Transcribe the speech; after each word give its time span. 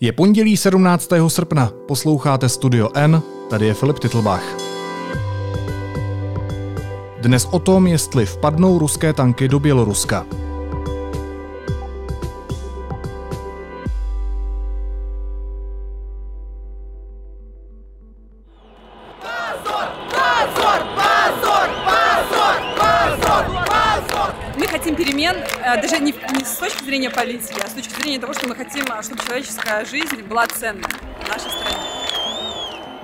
Je 0.00 0.12
pondělí 0.12 0.56
17. 0.56 1.10
srpna, 1.28 1.72
posloucháte 1.88 2.48
Studio 2.48 2.88
N, 2.94 3.22
tady 3.50 3.66
je 3.66 3.74
Filip 3.74 3.98
Titlbach. 3.98 4.56
Dnes 7.20 7.48
o 7.50 7.58
tom, 7.58 7.86
jestli 7.86 8.26
vpadnou 8.26 8.78
ruské 8.78 9.12
tanky 9.12 9.48
do 9.48 9.58
Běloruska. 9.58 10.26
зрения 27.07 27.09
политики, 27.09 27.59
а 27.65 27.67
с 27.67 27.73
точки 27.73 27.93
зрения 28.01 28.19
того, 28.19 28.33
что 28.33 28.47
мы 28.47 28.55
хотим, 28.55 28.85
чтобы 29.01 29.21
человеческая 29.25 29.85
жизнь 29.85 30.21
была 30.29 30.47
ценной 30.47 30.83
в 31.23 31.27
нашей 31.27 31.51
стране. 31.51 31.77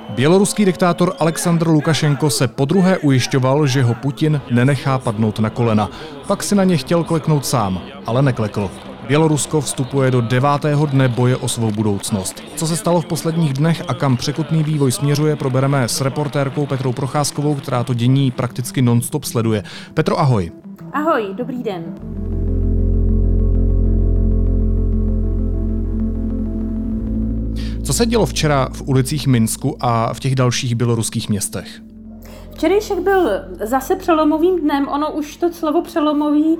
Běloruský 0.09 0.65
diktátor 0.65 1.13
Aleksandr 1.19 1.67
Lukašenko 1.67 2.29
se 2.29 2.47
podruhé 2.47 2.97
ujišťoval, 2.97 3.67
že 3.67 3.83
ho 3.83 3.93
Putin 3.93 4.41
nenechá 4.51 4.97
padnout 4.97 5.39
na 5.39 5.49
kolena. 5.49 5.89
Pak 6.27 6.43
si 6.43 6.55
na 6.55 6.63
ně 6.63 6.77
chtěl 6.77 7.03
kleknout 7.03 7.45
sám, 7.45 7.81
ale 8.05 8.21
neklekl. 8.21 8.71
Bělorusko 9.07 9.61
vstupuje 9.61 10.11
do 10.11 10.21
devátého 10.21 10.85
dne 10.85 11.07
boje 11.07 11.37
o 11.37 11.47
svou 11.47 11.71
budoucnost. 11.71 12.43
Co 12.55 12.67
se 12.67 12.77
stalo 12.77 13.01
v 13.01 13.05
posledních 13.05 13.53
dnech 13.53 13.83
a 13.87 13.93
kam 13.93 14.17
překotný 14.17 14.63
vývoj 14.63 14.91
směřuje, 14.91 15.35
probereme 15.35 15.87
s 15.87 16.01
reportérkou 16.01 16.65
Petrou 16.65 16.93
Procházkovou, 16.93 17.55
která 17.55 17.83
to 17.83 17.93
dění 17.93 18.31
prakticky 18.31 18.81
nonstop 18.81 19.23
sleduje. 19.23 19.63
Petro, 19.93 20.19
ahoj. 20.19 20.51
Ahoj, 20.93 21.27
dobrý 21.33 21.63
den. 21.63 21.83
Co 27.84 27.92
se 27.92 28.06
dělo 28.06 28.26
včera 28.26 28.68
v 28.72 28.82
ulicích 28.88 29.26
Minsku 29.26 29.76
a 29.80 30.14
v 30.14 30.20
těch 30.20 30.34
dalších 30.34 30.74
běloruských 30.74 31.28
městech? 31.28 31.82
Včerejšek 32.54 32.98
byl 32.98 33.30
zase 33.64 33.96
přelomovým 33.96 34.60
dnem, 34.60 34.88
ono 34.88 35.12
už 35.12 35.36
to 35.36 35.52
slovo 35.52 35.82
přelomový 35.82 36.56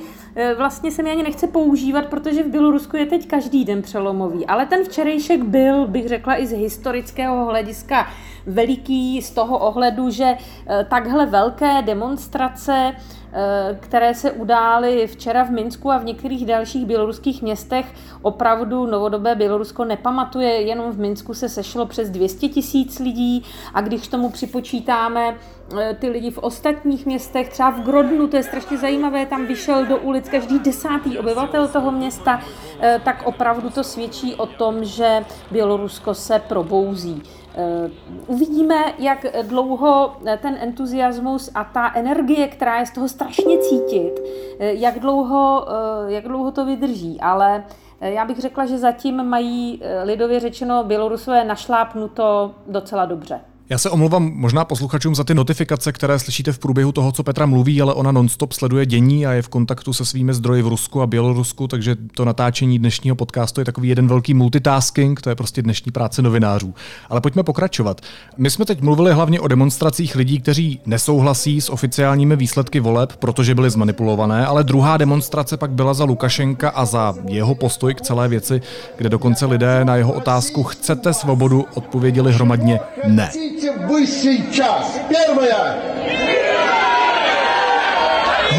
vlastně 0.57 0.91
se 0.91 1.03
mi 1.03 1.11
ani 1.11 1.23
nechce 1.23 1.47
používat, 1.47 2.07
protože 2.07 2.43
v 2.43 2.51
Bělorusku 2.51 2.97
je 2.97 3.07
teď 3.07 3.27
každý 3.27 3.65
den 3.65 3.83
přelomový, 3.83 4.47
ale 4.47 4.67
ten 4.67 4.85
včerejšek 4.85 5.43
byl, 5.43 5.87
bych 5.87 6.09
řekla, 6.09 6.41
i 6.41 6.47
z 6.47 6.53
historického 6.53 7.45
hlediska 7.45 8.07
veliký 8.47 9.23
z 9.23 9.31
toho 9.31 9.59
ohledu, 9.59 10.11
že 10.11 10.25
eh, 10.35 10.87
takhle 10.91 11.27
velké 11.27 11.83
demonstrace 11.83 12.95
Eh, 13.37 13.79
které 13.81 14.15
se 14.15 14.33
udály 14.33 15.07
včera 15.07 15.45
v 15.45 15.51
Minsku 15.51 15.91
a 15.91 15.99
v 15.99 16.05
některých 16.05 16.47
dalších 16.47 16.87
běloruských 16.87 17.43
městech, 17.43 17.87
opravdu 18.23 18.87
novodobé 18.87 19.35
Bělorusko 19.35 19.85
nepamatuje. 19.85 20.51
Jenom 20.51 20.91
v 20.91 20.99
Minsku 20.99 21.35
se 21.35 21.49
sešlo 21.49 21.87
přes 21.87 22.11
200 22.11 22.49
tisíc 22.49 22.99
lidí 22.99 23.45
a 23.75 23.81
když 23.81 24.09
tomu 24.09 24.31
připočítáme 24.31 25.37
eh, 25.79 25.97
ty 26.01 26.09
lidi 26.09 26.31
v 26.31 26.39
ostatních 26.39 27.07
městech, 27.07 27.49
třeba 27.49 27.71
v 27.71 27.81
Grodnu, 27.81 28.29
to 28.29 28.37
je 28.37 28.43
strašně 28.43 28.79
zajímavé, 28.79 29.27
tam 29.27 29.47
vyšel 29.47 29.87
do 29.87 29.99
ulic 29.99 30.24
každý 30.29 30.59
desátý 30.59 31.19
obyvatel 31.19 31.69
toho 31.69 31.91
města, 31.91 32.41
eh, 32.81 33.01
tak 33.05 33.23
opravdu 33.27 33.71
to 33.71 33.85
svědčí 33.85 34.35
o 34.35 34.47
tom, 34.47 34.85
že 34.85 35.25
Bělorusko 35.51 36.15
se 36.15 36.39
probouzí. 36.39 37.23
Eh, 37.57 37.91
uvidíme, 38.27 38.75
jak 38.99 39.27
dlouho 39.43 40.17
ten 40.43 40.59
entuziasmus 40.61 41.51
a 41.55 41.65
ta 41.65 41.93
energie, 41.95 42.49
která 42.49 42.79
je 42.79 42.87
z 42.87 42.91
toho 42.91 43.09
strašně 43.09 43.59
cítit, 43.59 44.13
eh, 44.59 44.73
jak 44.73 44.99
dlouho, 44.99 45.67
eh, 45.69 46.13
jak 46.13 46.29
dlouho 46.29 46.53
to 46.53 46.65
vydrží. 46.65 47.21
Ale 47.21 47.65
já 48.01 48.25
bych 48.25 48.39
řekla, 48.39 48.67
že 48.67 48.79
zatím 48.79 49.23
mají 49.23 49.83
lidově 50.03 50.41
řečeno 50.41 50.85
Bělorusové 50.85 51.45
našlápnuto 51.45 52.55
docela 52.67 53.05
dobře. 53.05 53.41
Já 53.75 53.79
se 53.79 53.91
omlouvám 53.91 54.33
možná 54.35 54.65
posluchačům 54.65 55.15
za 55.15 55.25
ty 55.25 55.35
notifikace, 55.35 55.93
které 55.93 56.19
slyšíte 56.19 56.53
v 56.53 56.59
průběhu 56.59 56.93
toho, 56.93 57.13
co 57.13 57.23
Petra 57.23 57.47
mluví, 57.47 57.83
ale 57.83 57.95
ona 57.95 58.13
nonstop 58.13 58.53
sleduje 58.53 58.87
dění 58.87 59.27
a 59.27 59.33
je 59.33 59.43
v 59.43 59.49
kontaktu 59.49 59.93
se 59.93 60.05
svými 60.05 60.35
zdroji 60.35 60.63
v 60.63 60.69
Rusku 60.69 61.03
a 61.03 61.07
Bělorusku, 61.07 61.69
takže 61.69 61.97
to 62.15 62.25
natáčení 62.25 62.79
dnešního 62.79 63.17
podcastu 63.17 63.61
je 63.61 63.65
takový 63.65 63.89
jeden 63.89 64.09
velký 64.09 64.35
multitasking, 64.35 65.21
to 65.21 65.29
je 65.29 65.35
prostě 65.35 65.63
dnešní 65.63 65.93
práce 65.93 66.23
novinářů. 66.23 66.75
Ale 67.11 67.21
pojďme 67.21 67.43
pokračovat. 67.43 68.01
My 68.37 68.51
jsme 68.51 68.65
teď 68.65 68.81
mluvili 68.81 69.13
hlavně 69.13 69.41
o 69.41 69.49
demonstracích 69.49 70.17
lidí, 70.17 70.41
kteří 70.41 70.81
nesouhlasí 70.87 71.61
s 71.61 71.71
oficiálními 71.71 72.37
výsledky 72.37 72.81
voleb, 72.81 73.17
protože 73.17 73.55
byly 73.55 73.71
zmanipulované, 73.71 74.47
ale 74.47 74.65
druhá 74.65 74.97
demonstrace 74.97 75.57
pak 75.57 75.71
byla 75.71 75.95
za 75.95 76.05
Lukašenka 76.05 76.69
a 76.69 76.85
za 76.85 77.15
jeho 77.29 77.55
postoj 77.55 77.95
k 77.95 78.01
celé 78.01 78.29
věci, 78.29 78.61
kde 78.97 79.09
dokonce 79.09 79.47
lidé 79.47 79.85
na 79.85 79.97
jeho 79.97 80.13
otázku 80.13 80.63
chcete 80.63 81.15
svobodu 81.15 81.65
odpověděli 81.75 82.33
hromadně 82.33 82.81
ne 83.07 83.31
хотите 83.64 83.72
вы 83.72 84.06
сейчас? 84.06 85.00
Первое. 85.10 85.78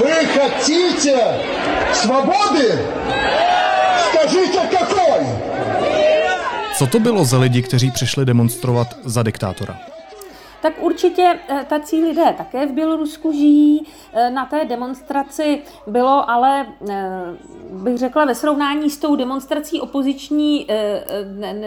Вы 0.01 0.27
хотите 0.27 1.17
свободы? 1.93 2.79
Скажите, 4.09 4.61
какой? 4.71 5.27
Co 6.79 6.87
to 6.87 7.01
bylo 7.01 7.25
za 7.25 7.39
lidi, 7.39 7.63
kteří 7.63 7.91
přišli 7.91 8.25
demonstrovat 8.25 8.97
za 9.05 9.23
diktátora? 9.23 9.77
Tak 10.66 10.84
určitě 10.84 11.40
eh, 11.48 11.66
tací 11.70 12.04
lidé 12.04 12.34
také 12.38 12.66
v 12.66 12.72
Bělorusku 12.72 13.32
žijí. 13.32 13.88
Eh, 14.14 14.30
na 14.30 14.46
té 14.46 14.66
demonstraci 14.66 15.62
bylo 15.88 16.30
ale, 16.30 16.68
eh, 16.90 17.22
bych 17.72 17.98
řekla, 17.98 18.26
ve 18.26 18.36
srovnání 18.36 18.90
s 18.90 18.98
tou 18.98 19.16
demonstrací 19.16 19.82
opoziční 19.82 20.68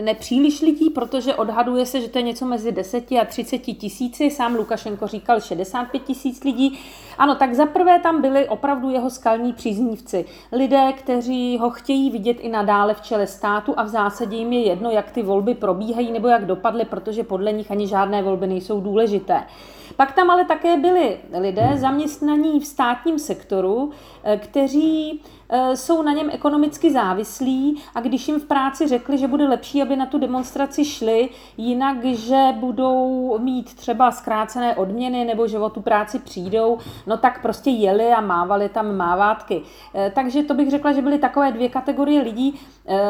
nepříliš 0.00 0.60
lidí, 0.60 0.90
protože 0.90 1.34
odhaduje 1.34 1.86
se, 1.86 2.00
že 2.00 2.08
to 2.08 2.18
je 2.18 2.22
něco 2.22 2.46
mezi 2.46 2.72
10 2.72 3.18
a 3.20 3.24
30 3.24 3.58
tisíci. 3.58 4.30
Sám 4.30 4.54
Lukašenko 4.54 5.06
říkal 5.06 5.40
65 5.40 6.02
tisíc 6.02 6.44
lidí. 6.44 6.78
Ano, 7.18 7.34
tak 7.34 7.54
zaprvé 7.54 7.98
tam 7.98 8.22
byli 8.22 8.48
opravdu 8.48 8.90
jeho 8.90 9.10
skalní 9.10 9.52
příznívci. 9.52 10.24
Lidé, 10.52 10.92
kteří 10.92 11.58
ho 11.58 11.70
chtějí 11.70 12.10
vidět 12.10 12.36
i 12.40 12.48
nadále 12.48 12.94
v 12.94 13.00
čele 13.00 13.26
státu 13.26 13.74
a 13.76 13.82
v 13.82 13.88
zásadě 13.88 14.36
jim 14.36 14.52
je 14.52 14.66
jedno, 14.66 14.90
jak 14.90 15.10
ty 15.10 15.22
volby 15.22 15.54
probíhají 15.54 16.12
nebo 16.12 16.28
jak 16.28 16.46
dopadly, 16.46 16.84
protože 16.84 17.24
podle 17.24 17.52
nich 17.52 17.70
ani 17.70 17.86
žádné 17.86 18.22
volby 18.22 18.46
nejsou 18.46 18.80
důležité. 18.88 19.42
Pak 19.98 20.12
tam 20.12 20.30
ale 20.30 20.44
také 20.44 20.76
byli 20.76 21.18
lidé 21.38 21.70
zaměstnaní 21.74 22.60
v 22.60 22.66
státním 22.66 23.18
sektoru, 23.18 23.90
eh, 24.24 24.36
kteří 24.36 25.22
eh, 25.50 25.76
jsou 25.76 26.02
na 26.02 26.12
něm 26.12 26.30
ekonomicky 26.32 26.92
závislí 26.92 27.82
a 27.94 28.00
když 28.00 28.28
jim 28.28 28.40
v 28.40 28.44
práci 28.44 28.88
řekli, 28.88 29.18
že 29.18 29.28
bude 29.28 29.48
lepší, 29.48 29.82
aby 29.82 29.96
na 29.96 30.06
tu 30.06 30.18
demonstraci 30.18 30.84
šli, 30.84 31.28
jinak, 31.56 32.04
že 32.04 32.46
budou 32.56 33.38
mít 33.38 33.74
třeba 33.74 34.10
zkrácené 34.10 34.76
odměny 34.76 35.24
nebo 35.24 35.48
že 35.48 35.58
o 35.58 35.70
tu 35.70 35.80
práci 35.80 36.18
přijdou, 36.18 36.78
no 37.06 37.16
tak 37.16 37.42
prostě 37.42 37.70
jeli 37.70 38.12
a 38.12 38.20
mávali 38.20 38.68
tam 38.68 38.96
mávátky. 38.96 39.62
Eh, 39.94 40.12
takže 40.14 40.42
to 40.42 40.54
bych 40.54 40.70
řekla, 40.70 40.92
že 40.92 41.02
byly 41.02 41.18
takové 41.18 41.52
dvě 41.52 41.68
kategorie 41.68 42.22
lidí. 42.22 42.60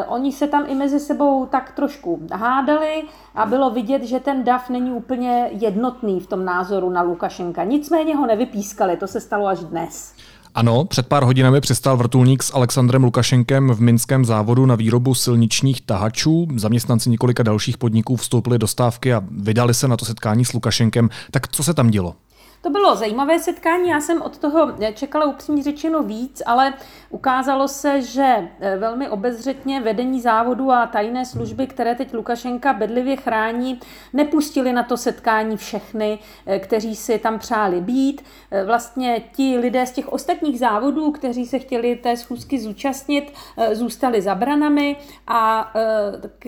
Oni 0.09 0.33
se 0.33 0.47
tam 0.47 0.65
i 0.69 0.75
mezi 0.75 1.01
sebou 1.01 1.47
tak 1.47 1.73
trošku 1.73 2.21
hádali 2.33 3.03
a 3.35 3.47
bylo 3.47 3.71
vidět, 3.71 4.03
že 4.03 4.21
ten 4.21 4.45
DAF 4.45 4.71
není 4.71 4.93
úplně 4.93 5.49
jednotný 5.53 6.21
v 6.21 6.27
tom 6.27 6.45
názoru 6.45 6.78
na 6.91 7.03
Lukašenka. 7.03 7.65
Nicméně 7.65 8.17
ho 8.17 8.27
nevypískali, 8.27 8.97
to 8.97 9.07
se 9.07 9.21
stalo 9.21 9.47
až 9.47 9.59
dnes. 9.59 10.13
Ano, 10.55 10.85
před 10.85 11.07
pár 11.07 11.23
hodinami 11.23 11.61
přistal 11.61 11.97
vrtulník 11.97 12.43
s 12.43 12.55
Alexandrem 12.55 13.05
Lukašenkem 13.05 13.71
v 13.71 13.81
minském 13.81 14.25
závodu 14.25 14.67
na 14.67 14.75
výrobu 14.75 15.15
silničních 15.15 15.81
tahačů. 15.81 16.47
Zaměstnanci 16.57 17.11
několika 17.11 17.43
dalších 17.43 17.79
podniků 17.79 18.17
vstoupili 18.17 18.59
do 18.59 18.67
stávky 18.67 19.15
a 19.15 19.23
vydali 19.31 19.75
se 19.75 19.89
na 19.89 19.97
to 19.97 20.05
setkání 20.05 20.45
s 20.45 20.53
Lukašenkem. 20.53 21.11
Tak 21.31 21.49
co 21.49 21.63
se 21.65 21.75
tam 21.75 21.91
dělo? 21.91 22.15
To 22.63 22.71
bylo 22.71 22.97
zajímavé 22.97 23.39
setkání, 23.39 23.89
já 23.89 24.01
jsem 24.01 24.23
od 24.23 24.39
toho 24.39 24.73
čekala 24.95 25.27
upřímně 25.27 25.63
řečeno 25.63 26.03
víc, 26.03 26.43
ale 26.47 26.75
ukázalo 27.11 27.69
se, 27.69 28.03
že 28.03 28.49
eh, 28.61 28.77
velmi 28.77 29.09
obezřetně 29.09 29.81
vedení 29.81 30.21
závodu 30.21 30.73
a 30.73 30.87
tajné 30.87 31.27
služby, 31.27 31.67
které 31.67 31.95
teď 31.95 32.15
Lukašenka 32.15 32.73
bedlivě 32.73 33.17
chrání, 33.17 33.81
nepustili 34.13 34.73
na 34.73 34.83
to 34.83 34.97
setkání 34.97 35.57
všechny, 35.57 36.19
eh, 36.47 36.59
kteří 36.59 36.97
si 36.97 37.19
tam 37.19 37.39
přáli 37.39 37.81
být. 37.81 38.25
Eh, 38.51 38.65
vlastně 38.65 39.23
ti 39.37 39.59
lidé 39.59 39.87
z 39.87 39.93
těch 39.93 40.13
ostatních 40.13 40.59
závodů, 40.59 41.11
kteří 41.13 41.47
se 41.47 41.59
chtěli 41.59 41.97
té 41.97 42.17
schůzky 42.17 42.59
zúčastnit, 42.59 43.33
zůstali 43.73 44.23
za 44.23 44.35
branami 44.35 44.97
a 45.27 45.73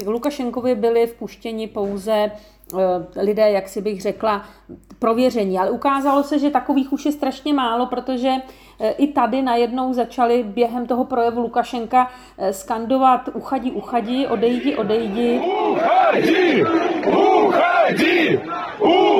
Lukašenkovi 0.06 0.74
byli 0.74 1.06
vpuštěni 1.06 1.66
pouze 1.68 2.30
Eh, 2.59 2.59
lidé, 3.17 3.50
jak 3.50 3.69
si 3.69 3.82
bych 3.82 4.02
řekla, 4.02 4.44
prověření. 4.99 5.58
Ale 5.58 5.70
ukázalo 5.70 6.22
se, 6.22 6.38
že 6.38 6.50
takových 6.50 6.93
už 6.93 7.06
je 7.06 7.12
strašně 7.12 7.55
málo, 7.55 7.87
protože 7.87 8.31
eh, 8.81 8.90
i 8.90 9.06
tady 9.06 9.43
najednou 9.43 9.93
začali 9.93 10.43
během 10.43 10.87
toho 10.87 11.05
projevu 11.05 11.40
Lukašenka 11.40 12.11
eh, 12.38 12.52
skandovat 12.52 13.28
uchadi, 13.34 13.70
uchadi, 13.70 14.26
odejdi, 14.26 14.76
odejdi. 14.76 15.40
Uchadi! 15.70 16.64
Uchadi! 17.06 18.40
Uchadi! 18.81 19.19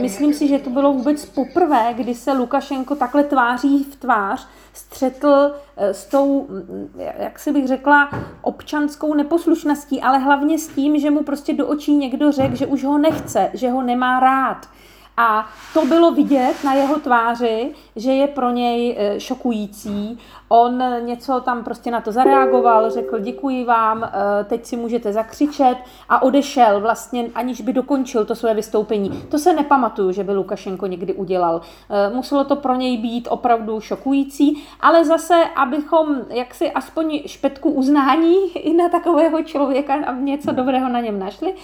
Myslím 0.00 0.34
si, 0.34 0.48
že 0.48 0.58
to 0.58 0.70
bylo 0.70 0.92
vůbec 0.92 1.24
poprvé, 1.24 1.94
kdy 1.96 2.14
se 2.14 2.32
Lukašenko 2.32 2.94
takhle 2.94 3.24
tváří 3.24 3.84
v 3.84 3.96
tvář 3.96 4.48
střetl 4.72 5.54
eh, 5.76 5.94
s 5.94 6.06
tou, 6.06 6.46
mm, 6.48 7.00
jak 7.18 7.38
si 7.38 7.52
bych 7.52 7.68
řekla, 7.68 8.10
občanskou 8.42 9.14
neposlušností, 9.14 10.00
ale 10.00 10.18
hlavně 10.18 10.58
s 10.58 10.68
tím, 10.68 10.98
že 10.98 11.10
mu 11.10 11.22
prostě 11.22 11.52
do 11.52 11.66
očí 11.66 11.96
někdo 11.96 12.32
řekl, 12.32 12.56
že 12.56 12.66
už 12.66 12.84
ho 12.84 12.98
nechce, 12.98 13.50
že 13.54 13.70
ho 13.70 13.82
nemá 13.82 14.20
rád. 14.20 14.68
A 15.16 15.48
to 15.74 15.84
bylo 15.84 16.12
vidět 16.12 16.54
na 16.64 16.74
jeho 16.74 17.00
tváři, 17.00 17.74
že 17.96 18.12
je 18.12 18.26
pro 18.26 18.50
něj 18.50 18.96
eh, 18.98 19.20
šokující. 19.20 20.18
On 20.48 20.82
něco 21.04 21.40
tam 21.40 21.64
prostě 21.64 21.90
na 21.90 22.00
to 22.00 22.12
zareagoval, 22.12 22.90
řekl 22.90 23.18
děkuji 23.18 23.64
vám, 23.64 24.04
eh, 24.04 24.44
teď 24.44 24.66
si 24.66 24.76
můžete 24.76 25.12
zakřičet 25.12 25.78
a 26.08 26.22
odešel 26.22 26.80
vlastně, 26.80 27.30
aniž 27.34 27.60
by 27.60 27.72
dokončil 27.72 28.24
to 28.24 28.34
své 28.34 28.54
vystoupení. 28.54 29.10
To 29.30 29.38
se 29.38 29.52
nepamatuju, 29.52 30.12
že 30.12 30.24
by 30.24 30.32
Lukašenko 30.32 30.86
někdy 30.86 31.12
udělal. 31.14 31.60
Eh, 31.90 32.14
muselo 32.14 32.44
to 32.44 32.56
pro 32.56 32.74
něj 32.74 32.96
být 32.96 33.28
opravdu 33.30 33.80
šokující, 33.80 34.64
ale 34.80 35.04
zase, 35.04 35.34
abychom 35.56 36.20
jaksi 36.28 36.70
aspoň 36.70 37.22
špetku 37.26 37.70
uznání 37.70 38.36
i 38.54 38.72
na 38.72 38.88
takového 38.88 39.42
člověka 39.42 39.94
a 39.94 40.12
něco 40.12 40.52
dobrého 40.52 40.88
na 40.88 41.00
něm 41.00 41.18
našli, 41.18 41.54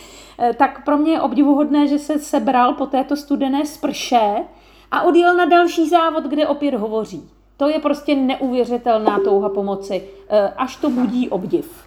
tak 0.56 0.84
pro 0.84 0.96
mě 0.96 1.12
je 1.12 1.20
obdivuhodné, 1.20 1.86
že 1.86 1.98
se 1.98 2.18
sebral 2.18 2.74
po 2.74 2.86
této 2.86 3.16
studené 3.16 3.66
sprše 3.66 4.44
a 4.90 5.02
odjel 5.02 5.36
na 5.36 5.44
další 5.44 5.88
závod, 5.88 6.24
kde 6.24 6.46
opět 6.46 6.74
hovoří. 6.74 7.39
To 7.60 7.68
je 7.68 7.78
prostě 7.78 8.14
neuvěřitelná 8.14 9.18
touha 9.24 9.48
pomoci, 9.48 10.02
eh, 10.28 10.48
až 10.56 10.76
to 10.76 10.90
budí 10.90 11.28
obdiv. 11.28 11.84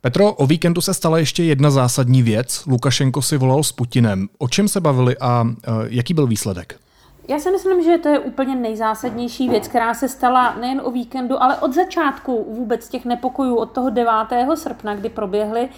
Petro, 0.00 0.32
o 0.32 0.46
víkendu 0.46 0.80
se 0.80 0.94
stala 0.94 1.18
ještě 1.18 1.42
jedna 1.42 1.70
zásadní 1.70 2.22
věc. 2.22 2.66
Lukašenko 2.66 3.22
si 3.22 3.36
volal 3.36 3.62
s 3.62 3.72
Putinem. 3.72 4.28
O 4.38 4.48
čem 4.48 4.68
se 4.68 4.80
bavili 4.80 5.16
a 5.20 5.44
eh, 5.48 5.70
jaký 5.88 6.14
byl 6.14 6.26
výsledek? 6.26 6.80
Já 7.28 7.38
si 7.38 7.50
myslím, 7.50 7.82
že 7.82 7.98
to 7.98 8.08
je 8.08 8.18
úplně 8.18 8.54
nejzásadnější 8.54 9.48
věc, 9.48 9.68
která 9.68 9.94
se 9.94 10.08
stala 10.08 10.56
nejen 10.60 10.80
o 10.84 10.90
víkendu, 10.90 11.42
ale 11.42 11.56
od 11.56 11.74
začátku 11.74 12.46
vůbec 12.54 12.88
těch 12.88 13.04
nepokojů, 13.04 13.54
od 13.54 13.70
toho 13.70 13.90
9. 13.90 14.12
srpna, 14.54 14.96
kdy 14.96 15.08
proběhly 15.08 15.68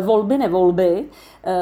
volby, 0.00 0.38
nevolby, 0.38 1.04
eh, 1.44 1.52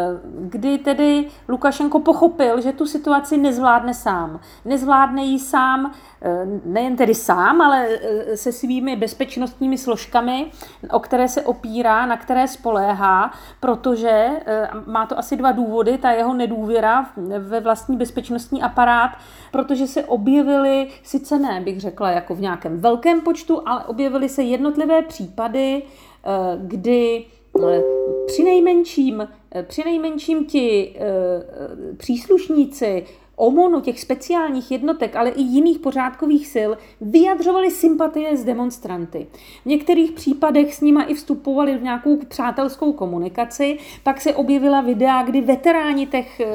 kdy 0.40 0.78
tedy 0.78 1.26
Lukašenko 1.48 2.00
pochopil, 2.00 2.60
že 2.60 2.72
tu 2.72 2.86
situaci 2.86 3.36
nezvládne 3.36 3.94
sám. 3.94 4.40
Nezvládne 4.64 5.24
ji 5.24 5.38
sám, 5.38 5.92
eh, 6.22 6.46
nejen 6.64 6.96
tedy 6.96 7.14
sám, 7.14 7.60
ale 7.60 7.88
se 8.34 8.52
svými 8.52 8.96
bezpečnostními 8.96 9.78
složkami, 9.78 10.46
o 10.90 11.00
které 11.00 11.28
se 11.28 11.42
opírá, 11.42 12.06
na 12.06 12.16
které 12.16 12.48
spoléhá, 12.48 13.30
protože 13.60 14.30
má 14.86 15.06
to 15.06 15.18
asi 15.18 15.36
dva 15.36 15.52
důvody, 15.52 15.98
ta 15.98 16.10
jeho 16.10 16.34
nedůvěra 16.34 17.06
ve 17.38 17.60
vlastní 17.60 17.96
bezpečnostní 17.96 18.62
aparát, 18.62 19.10
protože 19.52 19.86
se 19.86 20.04
objevily, 20.04 20.88
sice 21.02 21.38
ne, 21.38 21.60
bych 21.60 21.80
řekla, 21.80 22.10
jako 22.10 22.34
v 22.34 22.40
nějakém 22.40 22.80
velkém 22.80 23.20
počtu, 23.20 23.68
ale 23.68 23.84
objevily 23.84 24.28
se 24.28 24.42
jednotlivé 24.42 25.02
případy, 25.02 25.82
kdy 26.56 27.24
při 28.26 28.44
nejmenším, 28.44 29.28
při 29.62 29.84
nejmenším 29.84 30.46
ti 30.46 30.94
eh, 30.96 31.96
příslušníci 31.96 33.04
OMONu, 33.36 33.80
těch 33.80 34.00
speciálních 34.00 34.70
jednotek, 34.70 35.16
ale 35.16 35.30
i 35.30 35.42
jiných 35.42 35.78
pořádkových 35.78 36.46
sil, 36.54 36.70
vyjadřovali 37.00 37.70
sympatie 37.70 38.36
s 38.36 38.44
demonstranty. 38.44 39.26
V 39.62 39.66
některých 39.66 40.12
případech 40.12 40.74
s 40.74 40.80
nima 40.80 41.02
i 41.02 41.14
vstupovali 41.14 41.78
v 41.78 41.82
nějakou 41.82 42.16
přátelskou 42.16 42.92
komunikaci, 42.92 43.78
pak 44.02 44.20
se 44.20 44.34
objevila 44.34 44.80
videa, 44.80 45.22
kdy 45.22 45.40
veteráni 45.40 46.06
těch 46.06 46.40
eh, 46.40 46.46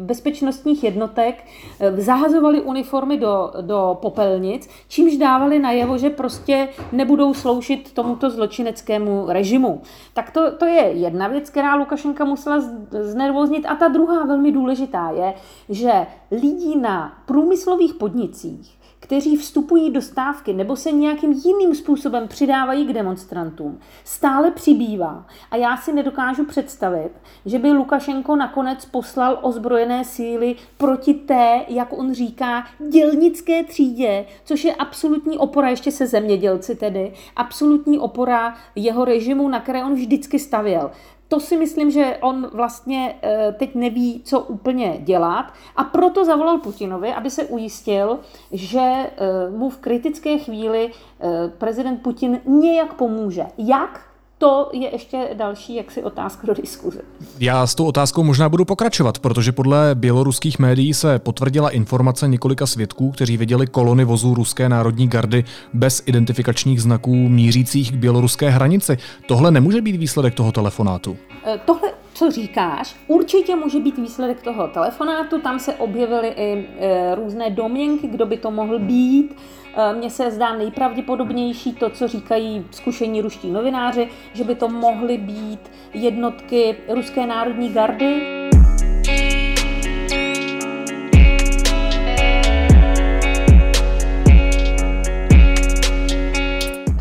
bezpečnostních 0.00 0.84
jednotek 0.84 1.44
eh, 1.80 2.00
zahazovali 2.00 2.60
uniformy 2.60 3.16
do, 3.16 3.52
do 3.60 3.98
popelnic, 4.02 4.68
čímž 4.88 5.16
dávali 5.16 5.58
najevo, 5.58 5.98
že 5.98 6.10
prostě 6.10 6.68
nebudou 6.92 7.34
sloužit 7.34 7.92
tomuto 7.92 8.30
zločineckému 8.30 9.24
režimu. 9.28 9.82
Tak 10.14 10.30
to, 10.30 10.52
to 10.52 10.64
je 10.64 10.82
jedna 10.82 11.28
věc, 11.28 11.50
která 11.50 11.74
Lukašenka 11.74 12.24
musela 12.24 12.60
znervoznit. 12.90 13.66
A 13.66 13.74
ta 13.74 13.88
druhá 13.88 14.26
velmi 14.26 14.52
důležitá 14.52 15.10
je, 15.10 15.34
že 15.68 16.06
lidí 16.30 16.76
na 16.76 17.22
průmyslových 17.26 17.94
podnicích, 17.94 18.78
kteří 19.02 19.36
vstupují 19.36 19.90
do 19.90 20.02
stávky 20.02 20.52
nebo 20.52 20.76
se 20.76 20.92
nějakým 20.92 21.32
jiným 21.32 21.74
způsobem 21.74 22.28
přidávají 22.28 22.86
k 22.86 22.92
demonstrantům, 22.92 23.78
stále 24.04 24.50
přibývá. 24.50 25.26
A 25.50 25.56
já 25.56 25.76
si 25.76 25.92
nedokážu 25.92 26.44
představit, 26.44 27.10
že 27.46 27.58
by 27.58 27.72
Lukašenko 27.72 28.36
nakonec 28.36 28.84
poslal 28.84 29.38
ozbrojené 29.42 30.04
síly 30.04 30.56
proti 30.76 31.14
té, 31.14 31.64
jak 31.68 31.98
on 31.98 32.14
říká, 32.14 32.64
dělnické 32.88 33.64
třídě, 33.64 34.26
což 34.44 34.64
je 34.64 34.74
absolutní 34.74 35.38
opora 35.38 35.68
ještě 35.68 35.90
se 35.90 36.06
zemědělci 36.06 36.74
tedy, 36.74 37.12
absolutní 37.36 37.98
opora 37.98 38.54
jeho 38.76 39.04
režimu, 39.04 39.48
na 39.48 39.60
které 39.60 39.84
on 39.84 39.94
vždycky 39.94 40.38
stavěl 40.38 40.90
to 41.32 41.40
si 41.40 41.56
myslím, 41.56 41.90
že 41.90 42.18
on 42.20 42.50
vlastně 42.52 43.14
eh, 43.22 43.54
teď 43.58 43.74
neví, 43.74 44.22
co 44.24 44.40
úplně 44.40 44.98
dělat 45.00 45.52
a 45.76 45.84
proto 45.84 46.24
zavolal 46.24 46.58
Putinovi, 46.58 47.14
aby 47.14 47.30
se 47.30 47.44
ujistil, 47.44 48.18
že 48.52 48.80
eh, 48.80 49.10
mu 49.50 49.70
v 49.70 49.78
kritické 49.78 50.38
chvíli 50.38 50.90
eh, 50.90 51.48
prezident 51.58 52.02
Putin 52.02 52.40
nějak 52.44 52.94
pomůže. 52.94 53.46
Jak? 53.58 54.11
To 54.42 54.68
je 54.72 54.92
ještě 54.92 55.28
další 55.34 55.74
jaksi 55.74 56.02
otázka 56.02 56.46
do 56.46 56.54
diskuze. 56.54 57.00
Já 57.40 57.66
s 57.66 57.74
tou 57.74 57.86
otázkou 57.86 58.22
možná 58.22 58.48
budu 58.48 58.64
pokračovat, 58.64 59.18
protože 59.18 59.52
podle 59.52 59.90
běloruských 59.94 60.58
médií 60.58 60.94
se 60.94 61.18
potvrdila 61.18 61.70
informace 61.70 62.28
několika 62.28 62.66
svědků, 62.66 63.10
kteří 63.10 63.36
viděli 63.36 63.66
kolony 63.66 64.04
vozů 64.04 64.34
ruské 64.34 64.68
národní 64.68 65.08
gardy 65.08 65.44
bez 65.72 66.02
identifikačních 66.06 66.82
znaků 66.82 67.14
mířících 67.14 67.92
k 67.92 67.94
běloruské 67.94 68.50
hranici. 68.50 68.98
Tohle 69.28 69.50
nemůže 69.50 69.80
být 69.80 69.96
výsledek 69.96 70.34
toho 70.34 70.52
telefonátu. 70.52 71.16
E, 71.46 71.58
tohle 71.64 71.92
co 72.14 72.30
říkáš, 72.30 72.96
určitě 73.06 73.56
může 73.56 73.80
být 73.80 73.98
výsledek 73.98 74.42
toho 74.42 74.68
telefonátu. 74.68 75.40
Tam 75.40 75.58
se 75.58 75.74
objevily 75.74 76.28
i 76.28 76.66
e, 76.78 77.14
různé 77.14 77.50
domněnky, 77.50 78.08
kdo 78.08 78.26
by 78.26 78.36
to 78.36 78.50
mohl 78.50 78.78
být. 78.78 79.36
E, 79.74 79.94
mně 79.94 80.10
se 80.10 80.30
zdá 80.30 80.56
nejpravděpodobnější 80.56 81.72
to, 81.72 81.90
co 81.90 82.08
říkají 82.08 82.66
zkušení 82.70 83.20
ruští 83.20 83.50
novináři, 83.50 84.08
že 84.32 84.44
by 84.44 84.54
to 84.54 84.68
mohly 84.68 85.18
být 85.18 85.70
jednotky 85.94 86.76
Ruské 86.88 87.26
národní 87.26 87.68
gardy. 87.68 88.41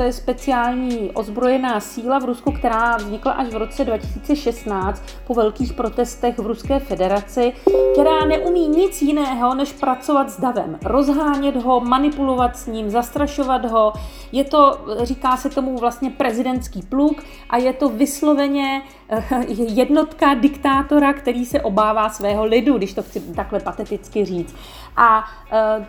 To 0.02 0.06
je 0.06 0.14
speciální 0.14 1.12
ozbrojená 1.14 1.80
síla 1.80 2.20
v 2.20 2.26
Rusku, 2.26 2.52
která 2.52 2.98
vznikla 2.98 3.32
až 3.32 3.48
v 3.48 3.58
roce 3.58 3.86
2016 3.86 5.04
po 5.28 5.34
velkých 5.34 5.74
protestech 5.74 6.40
v 6.40 6.46
Ruské 6.46 6.80
federaci, 6.80 7.54
která 7.94 8.26
neumí 8.26 8.68
nic 8.68 9.02
jiného, 9.02 9.56
než 9.56 9.72
pracovat 9.74 10.30
s 10.30 10.40
davem, 10.40 10.80
rozhánět 10.84 11.56
ho, 11.56 11.80
manipulovat 11.80 12.58
s 12.58 12.68
ním, 12.68 12.90
zastrašovat 12.90 13.66
ho. 13.66 13.94
Je 14.32 14.44
to, 14.44 14.86
říká 15.04 15.38
se 15.38 15.50
tomu 15.50 15.78
vlastně 15.78 16.10
prezidentský 16.10 16.82
pluk 16.82 17.24
a 17.50 17.58
je 17.58 17.74
to 17.74 17.90
vysloveně 17.90 18.82
eh, 19.10 19.46
jednotka 19.50 20.34
diktátora, 20.34 21.14
který 21.14 21.46
se 21.46 21.62
obává 21.62 22.10
svého 22.10 22.46
lidu, 22.46 22.78
když 22.78 22.94
to 22.94 23.04
chci 23.04 23.20
takhle 23.20 23.60
pateticky 23.60 24.26
říct. 24.26 24.56
A 24.98 25.24
e, 25.52 25.86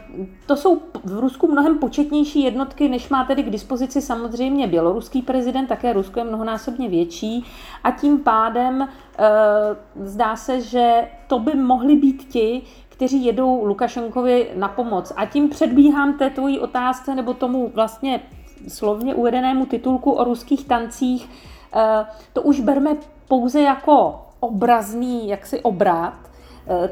to 0.47 0.57
jsou 0.57 0.83
v 1.05 1.19
Rusku 1.19 1.53
mnohem 1.53 1.79
početnější 1.79 2.43
jednotky, 2.43 2.89
než 2.89 3.09
má 3.09 3.25
tedy 3.25 3.43
k 3.43 3.51
dispozici 3.51 4.03
samozřejmě 4.03 4.67
běloruský 4.67 5.23
prezident, 5.23 5.67
také 5.67 5.93
Rusko 5.93 6.19
je 6.19 6.25
mnohonásobně 6.25 6.89
větší 6.89 7.47
a 7.85 7.91
tím 7.91 8.19
pádem 8.19 8.83
e, 8.83 8.89
zdá 10.05 10.37
se, 10.37 10.61
že 10.61 11.09
to 11.27 11.39
by 11.39 11.55
mohli 11.55 11.97
být 11.97 12.25
ti, 12.29 12.63
kteří 12.89 13.25
jedou 13.25 13.65
Lukašenkovi 13.65 14.51
na 14.55 14.69
pomoc. 14.69 15.13
A 15.17 15.27
tím 15.27 15.49
předbíhám 15.49 16.19
té 16.19 16.31
tvojí 16.31 16.61
otázce 16.61 17.15
nebo 17.15 17.35
tomu 17.35 17.71
vlastně 17.75 18.21
slovně 18.69 19.15
uvedenému 19.15 19.67
titulku 19.67 20.13
o 20.13 20.25
ruských 20.25 20.65
tancích. 20.65 21.31
E, 21.75 22.07
to 22.33 22.43
už 22.43 22.61
berme 22.61 22.97
pouze 23.29 23.61
jako 23.61 24.27
obrazný 24.41 25.29
jaksi 25.29 25.61
obrat, 25.61 26.32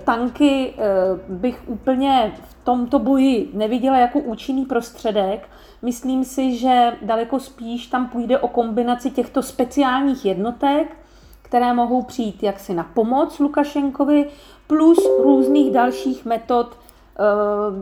tanky 0.05 0.75
eh, 0.79 0.83
bych 1.29 1.63
úplně 1.67 2.33
v 2.49 2.65
tomto 2.65 2.99
boji 2.99 3.51
neviděla 3.55 3.99
jako 3.99 4.19
účinný 4.19 4.65
prostředek. 4.65 5.49
Myslím 5.83 6.25
si, 6.25 6.57
že 6.57 6.93
daleko 7.03 7.41
spíš 7.41 7.87
tam 7.87 8.09
půjde 8.09 8.39
o 8.39 8.49
kombinaci 8.49 9.11
těchto 9.11 9.43
speciálních 9.43 10.25
jednotek, 10.25 10.97
které 11.43 11.73
mohou 11.73 12.03
přijít 12.03 12.43
jaksi 12.43 12.75
na 12.75 12.85
pomoc 12.95 13.39
Lukašenkovi, 13.39 14.27
plus 14.67 14.99
různých 15.23 15.73
dalších 15.73 16.25
metod 16.25 16.77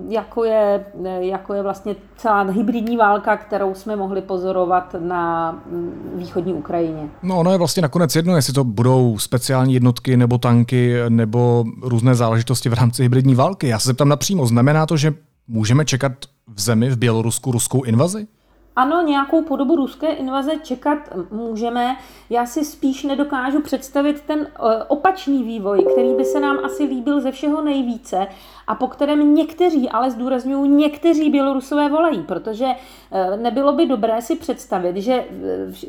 jako 0.09 0.45
je, 0.45 0.85
jako 1.21 1.55
je 1.55 1.63
vlastně 1.63 1.97
celá 2.17 2.43
hybridní 2.43 2.97
válka, 2.97 3.37
kterou 3.37 3.75
jsme 3.75 3.97
mohli 3.97 4.23
pozorovat 4.23 4.95
na 4.99 5.53
mm, 5.53 6.13
východní 6.15 6.55
Ukrajině. 6.55 7.09
No 7.23 7.39
ono 7.39 7.53
je 7.53 7.59
vlastně 7.59 7.83
nakonec 7.83 8.17
jedno, 8.17 8.37
jestli 8.37 8.53
to 8.53 8.65
budou 8.65 9.19
speciální 9.19 9.75
jednotky 9.75 10.17
nebo 10.17 10.39
tanky 10.39 10.95
nebo 11.09 11.65
různé 11.83 12.15
záležitosti 12.15 12.69
v 12.69 12.75
rámci 12.75 13.03
hybridní 13.03 13.35
války. 13.35 13.69
Já 13.69 13.79
se 13.79 13.87
zeptám 13.87 14.09
napřímo, 14.09 14.47
znamená 14.47 14.87
to, 14.87 14.97
že 14.97 15.15
můžeme 15.49 15.85
čekat 15.85 16.13
v 16.55 16.61
zemi 16.61 16.91
v 16.91 16.97
Bělorusku 16.97 17.53
ruskou 17.53 17.83
invazi? 17.83 18.27
Ano, 18.79 19.03
nějakou 19.03 19.43
podobu 19.43 19.77
ruské 19.77 20.13
invaze 20.13 20.53
čekat 20.63 20.99
můžeme. 21.31 21.97
Já 22.31 22.47
si 22.47 22.65
spíš 22.65 23.05
nedokážu 23.05 23.63
představit 23.63 24.21
ten 24.21 24.41
eh, 24.41 24.85
opačný 24.89 25.43
vývoj, 25.43 25.85
který 25.93 26.15
by 26.15 26.25
se 26.25 26.41
nám 26.41 26.59
asi 26.65 26.85
líbil 26.85 27.21
ze 27.21 27.33
všeho 27.33 27.63
nejvíce 27.63 28.27
a 28.67 28.75
po 28.75 28.87
kterém 28.87 29.35
někteří, 29.35 29.91
ale 29.91 30.11
zdůraznuju, 30.11 30.65
někteří 30.65 31.31
Bělorusové 31.31 31.89
volají, 31.89 32.23
protože 32.23 32.67
eh, 32.67 33.37
nebylo 33.37 33.73
by 33.73 33.87
dobré 33.87 34.23
si 34.23 34.37
představit, 34.37 34.97
že 34.97 35.25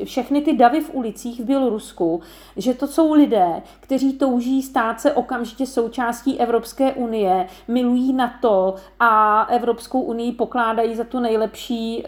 eh, 0.00 0.04
všechny 0.04 0.40
ty 0.40 0.52
davy 0.52 0.80
v 0.80 0.94
ulicích 0.94 1.40
v 1.40 1.44
Bělorusku, 1.44 2.20
že 2.56 2.74
to 2.74 2.86
jsou 2.86 3.12
lidé, 3.12 3.62
kteří 3.80 4.12
touží 4.12 4.62
stát 4.62 5.00
se 5.00 5.12
okamžitě 5.12 5.66
součástí 5.66 6.40
Evropské 6.40 6.92
unie, 6.92 7.46
milují 7.68 8.12
NATO 8.12 8.74
a 9.00 9.42
Evropskou 9.42 10.00
unii 10.00 10.32
pokládají 10.32 10.94
za 10.94 11.04
tu 11.04 11.20
nejlepší 11.20 12.04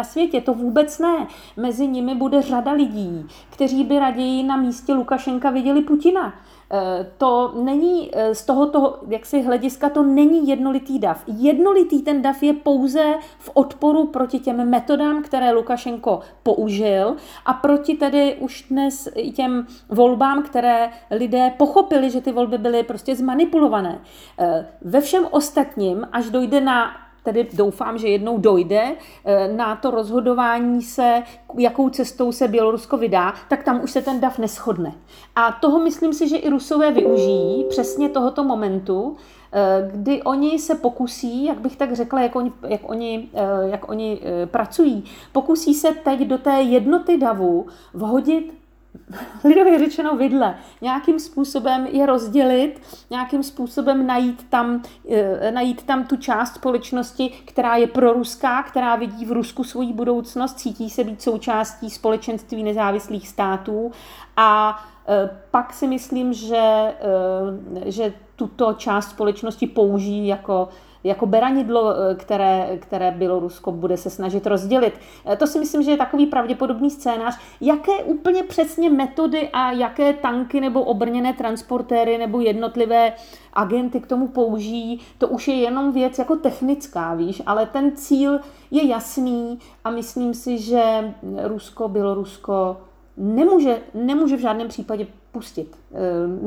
na 0.00 0.04
světě. 0.04 0.40
To 0.40 0.54
vůbec 0.54 0.98
ne. 0.98 1.26
Mezi 1.56 1.86
nimi 1.86 2.14
bude 2.14 2.42
řada 2.42 2.72
lidí, 2.72 3.26
kteří 3.50 3.84
by 3.84 3.98
raději 3.98 4.42
na 4.42 4.56
místě 4.56 4.94
Lukašenka 4.94 5.50
viděli 5.50 5.82
Putina. 5.82 6.32
Eh, 6.72 7.06
to 7.18 7.52
není 7.62 8.10
eh, 8.12 8.34
z 8.34 8.44
tohoto 8.44 8.98
jaksi 9.08 9.42
hlediska 9.42 9.88
to 9.90 10.02
není 10.02 10.48
jednolitý 10.48 10.98
dav. 10.98 11.24
Jednolitý 11.26 12.02
ten 12.02 12.22
dav 12.22 12.42
je 12.42 12.52
pouze 12.52 13.14
v 13.38 13.50
odporu 13.54 14.06
proti 14.06 14.38
těm 14.38 14.70
metodám, 14.70 15.22
které 15.22 15.52
Lukašenko 15.52 16.20
použil 16.42 17.16
a 17.46 17.52
proti 17.52 17.96
tedy 17.96 18.36
už 18.40 18.66
dnes 18.70 19.08
těm 19.34 19.66
volbám, 19.88 20.42
které 20.42 20.90
lidé 21.10 21.52
pochopili, 21.58 22.10
že 22.10 22.20
ty 22.20 22.32
volby 22.32 22.58
byly 22.58 22.82
prostě 22.82 23.16
zmanipulované. 23.16 23.98
Eh, 24.38 24.66
ve 24.82 25.00
všem 25.00 25.26
ostatním, 25.30 26.08
až 26.12 26.30
dojde 26.30 26.60
na 26.60 27.09
tedy 27.22 27.48
doufám, 27.52 27.98
že 27.98 28.08
jednou 28.08 28.38
dojde 28.38 28.94
eh, 29.24 29.48
na 29.48 29.76
to 29.76 29.90
rozhodování 29.90 30.82
se, 30.82 31.22
jakou 31.58 31.88
cestou 31.88 32.32
se 32.32 32.48
Bělorusko 32.48 32.96
vydá, 32.96 33.34
tak 33.48 33.62
tam 33.62 33.84
už 33.84 33.90
se 33.90 34.02
ten 34.02 34.20
DAF 34.20 34.38
neschodne. 34.38 34.92
A 35.36 35.52
toho 35.52 35.78
myslím 35.78 36.12
si, 36.12 36.28
že 36.28 36.36
i 36.36 36.50
Rusové 36.50 36.92
využijí 36.92 37.64
přesně 37.64 38.08
tohoto 38.08 38.44
momentu, 38.44 39.16
eh, 39.52 39.90
kdy 39.92 40.22
oni 40.22 40.58
se 40.58 40.74
pokusí, 40.74 41.44
jak 41.44 41.60
bych 41.60 41.76
tak 41.76 41.96
řekla, 41.96 42.20
jak 42.20 42.36
oni, 42.36 42.52
jak 42.68 42.90
oni, 42.90 43.28
eh, 43.34 43.70
jak 43.70 43.88
oni 43.88 44.20
pracují, 44.44 45.04
pokusí 45.32 45.74
se 45.74 45.94
teď 46.04 46.20
do 46.20 46.38
té 46.38 46.62
jednoty 46.62 47.18
davu 47.18 47.66
vhodit 47.94 48.59
lidově 49.44 49.78
řečeno 49.78 50.16
vidle, 50.16 50.56
nějakým 50.80 51.20
způsobem 51.20 51.86
je 51.86 52.06
rozdělit, 52.06 52.80
nějakým 53.10 53.42
způsobem 53.42 54.06
najít 54.06 54.46
tam, 54.50 54.82
eh, 55.10 55.52
najít 55.52 55.82
tam 55.82 56.04
tu 56.04 56.16
část 56.16 56.54
společnosti, 56.54 57.30
která 57.44 57.76
je 57.76 57.86
proruská, 57.86 58.62
která 58.62 58.96
vidí 58.96 59.24
v 59.24 59.32
Rusku 59.32 59.64
svoji 59.64 59.92
budoucnost, 59.92 60.58
cítí 60.58 60.90
se 60.90 61.04
být 61.04 61.22
součástí 61.22 61.90
společenství 61.90 62.62
nezávislých 62.62 63.28
států. 63.28 63.92
A 64.36 64.82
eh, 65.08 65.30
pak 65.50 65.72
si 65.72 65.86
myslím, 65.86 66.32
že, 66.32 66.56
eh, 66.56 67.90
že 67.90 68.12
tuto 68.36 68.72
část 68.72 69.10
společnosti 69.10 69.66
použijí 69.66 70.26
jako 70.26 70.68
jako 71.04 71.26
beranidlo, 71.26 71.94
eh, 71.94 72.14
které, 72.14 72.78
které 72.80 73.10
Bělorusko 73.10 73.72
bude 73.72 73.96
se 73.96 74.10
snažit 74.10 74.46
rozdělit. 74.46 74.94
Eh, 75.26 75.36
to 75.36 75.46
si 75.46 75.58
myslím, 75.58 75.82
že 75.82 75.90
je 75.90 75.96
takový 75.96 76.26
pravděpodobný 76.26 76.90
scénář. 76.90 77.38
Jaké 77.60 78.04
úplně 78.04 78.42
přesně 78.42 78.90
metody 78.90 79.48
a 79.52 79.72
jaké 79.72 80.12
tanky 80.12 80.60
nebo 80.60 80.82
obrněné 80.82 81.32
transportéry 81.32 82.18
nebo 82.18 82.40
jednotlivé 82.40 83.12
agenty 83.52 84.00
k 84.00 84.06
tomu 84.06 84.28
použijí, 84.28 85.00
to 85.18 85.28
už 85.28 85.48
je 85.48 85.54
jenom 85.54 85.92
věc 85.92 86.18
jako 86.18 86.36
technická, 86.36 87.14
víš, 87.14 87.42
ale 87.46 87.66
ten 87.66 87.96
cíl 87.96 88.40
je 88.70 88.86
jasný 88.86 89.58
a 89.84 89.90
myslím 89.90 90.34
si, 90.34 90.58
že 90.58 91.14
Rusko, 91.42 91.88
Bělorusko 91.88 92.76
nemůže, 93.20 93.78
nemůže 93.94 94.36
v 94.36 94.40
žádném 94.40 94.68
případě 94.68 95.06
pustit. 95.32 95.76
Eh, 95.92 95.98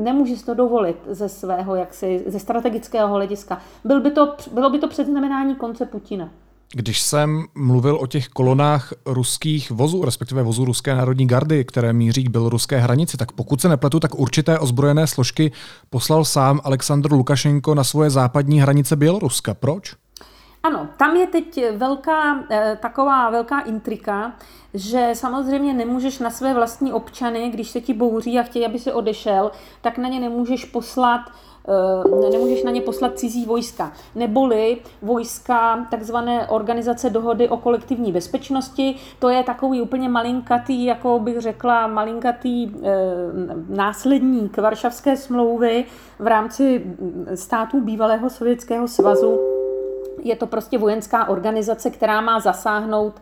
nemůže 0.02 0.36
si 0.36 0.44
to 0.44 0.54
dovolit 0.54 0.96
ze 1.10 1.28
svého, 1.28 1.74
jaksi, 1.74 2.24
ze 2.26 2.38
strategického 2.38 3.14
hlediska. 3.14 3.60
Byl 3.84 4.00
by 4.00 4.10
to, 4.10 4.36
bylo 4.52 4.70
by 4.70 4.78
to 4.78 4.88
předznamenání 4.88 5.54
konce 5.54 5.86
Putina. 5.86 6.30
Když 6.76 7.00
jsem 7.00 7.44
mluvil 7.54 7.96
o 7.96 8.06
těch 8.06 8.28
kolonách 8.28 8.92
ruských 9.06 9.70
vozů, 9.70 10.04
respektive 10.04 10.42
vozů 10.42 10.64
ruské 10.64 10.94
národní 10.94 11.26
gardy, 11.26 11.64
které 11.64 11.92
míří 11.92 12.24
k 12.24 12.30
běloruské 12.30 12.78
hranici, 12.78 13.16
tak 13.16 13.32
pokud 13.32 13.60
se 13.60 13.68
nepletu, 13.68 14.00
tak 14.00 14.18
určité 14.18 14.58
ozbrojené 14.58 15.06
složky 15.06 15.52
poslal 15.90 16.24
sám 16.24 16.60
Aleksandr 16.64 17.12
Lukašenko 17.12 17.74
na 17.74 17.84
svoje 17.84 18.10
západní 18.10 18.60
hranice 18.60 18.96
Běloruska. 18.96 19.54
Proč? 19.54 19.94
Ano, 20.64 20.88
tam 20.96 21.16
je 21.16 21.26
teď 21.26 21.64
velká, 21.76 22.44
eh, 22.50 22.78
taková 22.82 23.30
velká 23.30 23.60
intrika, 23.60 24.32
že 24.74 25.10
samozřejmě 25.12 25.74
nemůžeš 25.74 26.18
na 26.18 26.30
své 26.30 26.54
vlastní 26.54 26.92
občany, 26.92 27.48
když 27.48 27.70
se 27.70 27.80
ti 27.80 27.94
bouří 27.94 28.38
a 28.38 28.42
chtějí, 28.42 28.66
aby 28.66 28.78
si 28.78 28.92
odešel, 28.92 29.50
tak 29.80 29.98
na 29.98 30.08
ně 30.08 30.20
nemůžeš 30.20 30.64
poslat 30.64 31.20
eh, 31.68 32.30
nemůžeš 32.30 32.62
na 32.62 32.70
ně 32.70 32.80
poslat 32.80 33.18
cizí 33.18 33.46
vojska. 33.46 33.92
Neboli 34.14 34.78
vojska 35.02 35.86
takzvané 35.90 36.48
organizace 36.48 37.10
dohody 37.10 37.48
o 37.48 37.56
kolektivní 37.56 38.12
bezpečnosti, 38.12 38.96
to 39.18 39.28
je 39.28 39.42
takový 39.42 39.80
úplně 39.80 40.08
malinkatý, 40.08 40.84
jako 40.84 41.18
bych 41.18 41.40
řekla, 41.40 41.86
malinkatý 41.86 42.64
e, 42.64 42.70
následník 43.68 44.58
Varšavské 44.58 45.16
smlouvy 45.16 45.84
v 46.18 46.26
rámci 46.26 46.96
států 47.34 47.80
bývalého 47.80 48.30
Sovětského 48.30 48.88
svazu. 48.88 49.53
Je 50.22 50.36
to 50.36 50.46
prostě 50.46 50.78
vojenská 50.78 51.28
organizace, 51.28 51.90
která 51.90 52.20
má 52.20 52.40
zasáhnout 52.40 53.14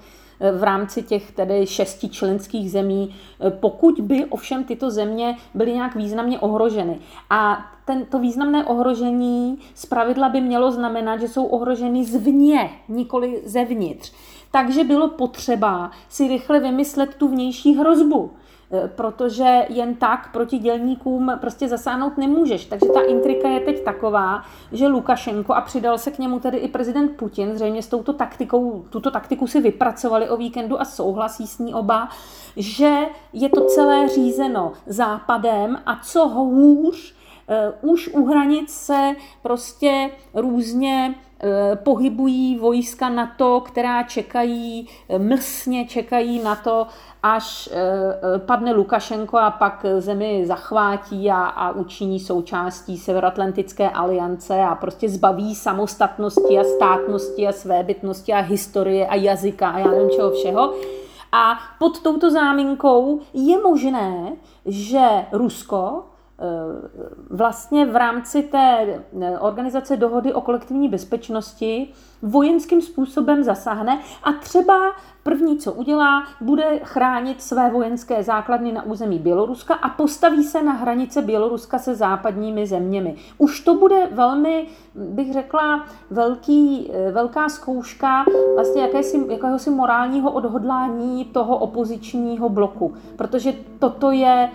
v 0.58 0.62
rámci 0.62 1.02
těch 1.02 1.32
tedy 1.32 1.66
šesti 1.66 2.08
členských 2.08 2.70
zemí, 2.70 3.14
pokud 3.60 4.00
by 4.00 4.24
ovšem 4.24 4.64
tyto 4.64 4.90
země 4.90 5.36
byly 5.54 5.72
nějak 5.72 5.94
významně 5.94 6.38
ohroženy. 6.38 6.98
A 7.30 7.66
tento 7.84 8.18
významné 8.18 8.64
ohrožení 8.64 9.58
pravidla 9.88 10.28
by 10.28 10.40
mělo 10.40 10.72
znamenat, 10.72 11.20
že 11.20 11.28
jsou 11.28 11.44
ohroženy 11.44 12.04
zvně, 12.04 12.70
nikoli 12.88 13.42
zevnitř. 13.44 14.12
Takže 14.50 14.84
bylo 14.84 15.08
potřeba 15.08 15.90
si 16.08 16.28
rychle 16.28 16.60
vymyslet 16.60 17.14
tu 17.14 17.28
vnější 17.28 17.74
hrozbu. 17.74 18.30
Eh, 18.74 18.88
protože 18.88 19.66
jen 19.68 19.94
tak 19.94 20.32
proti 20.32 20.58
dělníkům 20.58 21.32
prostě 21.40 21.68
zasáhnout 21.68 22.18
nemůžeš. 22.18 22.64
Takže 22.64 22.86
ta 22.94 23.00
intrika 23.00 23.48
je 23.48 23.60
teď 23.60 23.84
taková, 23.84 24.42
že 24.72 24.88
Lukašenko 24.88 25.54
a 25.54 25.60
přidal 25.60 25.98
se 25.98 26.10
k 26.10 26.18
němu 26.18 26.40
tedy 26.40 26.58
i 26.58 26.68
prezident 26.68 27.16
Putin, 27.16 27.54
zřejmě 27.54 27.82
s 27.82 27.88
touto 27.88 28.12
taktikou, 28.12 28.84
tuto 28.90 29.10
taktiku 29.10 29.46
si 29.46 29.60
vypracovali 29.60 30.30
o 30.30 30.36
víkendu 30.36 30.80
a 30.80 30.84
souhlasí 30.84 31.46
s 31.46 31.58
ní 31.58 31.74
oba, 31.74 32.08
že 32.56 32.98
je 33.32 33.48
to 33.48 33.64
celé 33.64 34.08
řízeno 34.08 34.72
západem 34.86 35.78
a 35.86 36.00
co 36.02 36.28
hůř, 36.28 37.14
už 37.82 38.08
u 38.08 38.24
hranic 38.24 38.70
se 38.70 39.12
prostě 39.42 40.10
různě 40.34 41.14
Eh, 41.44 41.76
pohybují 41.76 42.58
vojska 42.58 43.08
NATO, 43.08 43.60
která 43.60 44.02
čekají, 44.02 44.88
eh, 45.08 45.18
mlsně 45.18 45.86
čekají 45.86 46.42
na 46.42 46.56
to, 46.56 46.86
až 47.22 47.68
eh, 47.72 48.38
padne 48.38 48.72
Lukašenko 48.72 49.38
a 49.38 49.50
pak 49.50 49.86
zemi 49.98 50.46
zachvátí 50.46 51.30
a, 51.30 51.44
a 51.44 51.70
učiní 51.70 52.20
součástí 52.20 52.98
Severoatlantické 52.98 53.90
aliance 53.90 54.60
a 54.62 54.74
prostě 54.74 55.08
zbaví 55.08 55.54
samostatnosti 55.54 56.58
a 56.58 56.64
státnosti 56.64 57.48
a 57.48 57.52
svébytnosti 57.52 58.32
a 58.32 58.40
historie 58.40 59.06
a 59.06 59.14
jazyka 59.14 59.70
a 59.70 59.78
já 59.78 59.86
nevím 59.86 60.10
čeho 60.10 60.30
všeho. 60.30 60.74
A 61.32 61.58
pod 61.78 62.00
touto 62.00 62.30
záminkou 62.30 63.20
je 63.34 63.62
možné, 63.62 64.32
že 64.66 65.08
Rusko 65.32 66.02
Eh, 66.02 66.21
vlastně 67.30 67.86
v 67.86 67.96
rámci 67.96 68.42
té 68.42 68.86
eh, 69.20 69.38
organizace 69.38 69.96
dohody 69.96 70.32
o 70.32 70.40
kolektivní 70.40 70.88
bezpečnosti 70.88 71.88
vojenským 72.22 72.82
způsobem 72.82 73.44
zasáhne 73.44 74.00
a 74.22 74.32
třeba 74.32 74.92
první, 75.22 75.58
co 75.58 75.72
udělá, 75.72 76.24
bude 76.40 76.80
chránit 76.84 77.42
své 77.42 77.70
vojenské 77.70 78.22
základny 78.22 78.72
na 78.72 78.82
území 78.82 79.18
Běloruska 79.18 79.74
a 79.74 79.88
postaví 79.88 80.44
se 80.44 80.62
na 80.62 80.72
hranice 80.72 81.22
Běloruska 81.22 81.78
se 81.78 81.94
západními 81.94 82.66
zeměmi. 82.66 83.16
Už 83.38 83.60
to 83.60 83.74
bude 83.74 84.08
velmi, 84.12 84.66
bych 84.94 85.32
řekla, 85.32 85.86
velký, 86.10 86.90
velká 87.12 87.48
zkouška 87.48 88.24
vlastně 88.54 88.82
jakési, 88.82 89.26
jakéhosi 89.28 89.70
morálního 89.70 90.32
odhodlání 90.32 91.24
toho 91.24 91.56
opozičního 91.56 92.48
bloku, 92.48 92.94
protože 93.16 93.52
toto 93.78 94.10
je 94.10 94.50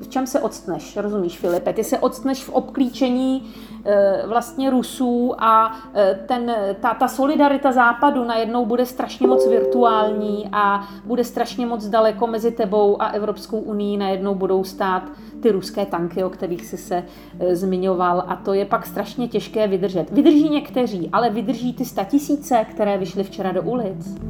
v 0.00 0.08
čem 0.08 0.26
se 0.26 0.40
odstneš, 0.40 0.96
rozumíš, 0.96 1.38
Filipe? 1.38 1.72
Ty 1.72 1.84
se 1.84 1.98
odstneš 1.98 2.44
v 2.44 2.50
obklíčení 2.50 3.52
e, 3.84 4.26
vlastně 4.26 4.70
Rusů 4.70 5.34
a 5.38 5.78
e, 5.94 6.14
ten, 6.28 6.54
ta, 6.80 6.94
ta 6.94 7.08
solidarita 7.08 7.72
západu 7.72 8.24
najednou 8.24 8.66
bude 8.66 8.86
strašně 8.86 9.26
moc 9.26 9.48
virtuální 9.48 10.48
a 10.52 10.88
bude 11.04 11.24
strašně 11.24 11.66
moc 11.66 11.88
daleko 11.88 12.26
mezi 12.26 12.50
tebou 12.50 13.02
a 13.02 13.06
Evropskou 13.06 13.58
unii 13.58 13.96
najednou 13.96 14.34
budou 14.34 14.64
stát 14.64 15.02
ty 15.42 15.50
ruské 15.50 15.86
tanky, 15.86 16.24
o 16.24 16.30
kterých 16.30 16.66
jsi 16.66 16.76
se 16.76 17.04
zmiňoval 17.52 18.24
a 18.28 18.36
to 18.36 18.54
je 18.54 18.64
pak 18.64 18.86
strašně 18.86 19.28
těžké 19.28 19.68
vydržet. 19.68 20.10
Vydrží 20.10 20.48
někteří, 20.48 21.08
ale 21.12 21.30
vydrží 21.30 21.74
ty 21.74 21.84
statisíce, 21.84 22.66
které 22.70 22.98
vyšly 22.98 23.24
včera 23.24 23.52
do 23.52 23.62
ulic. 23.62 24.20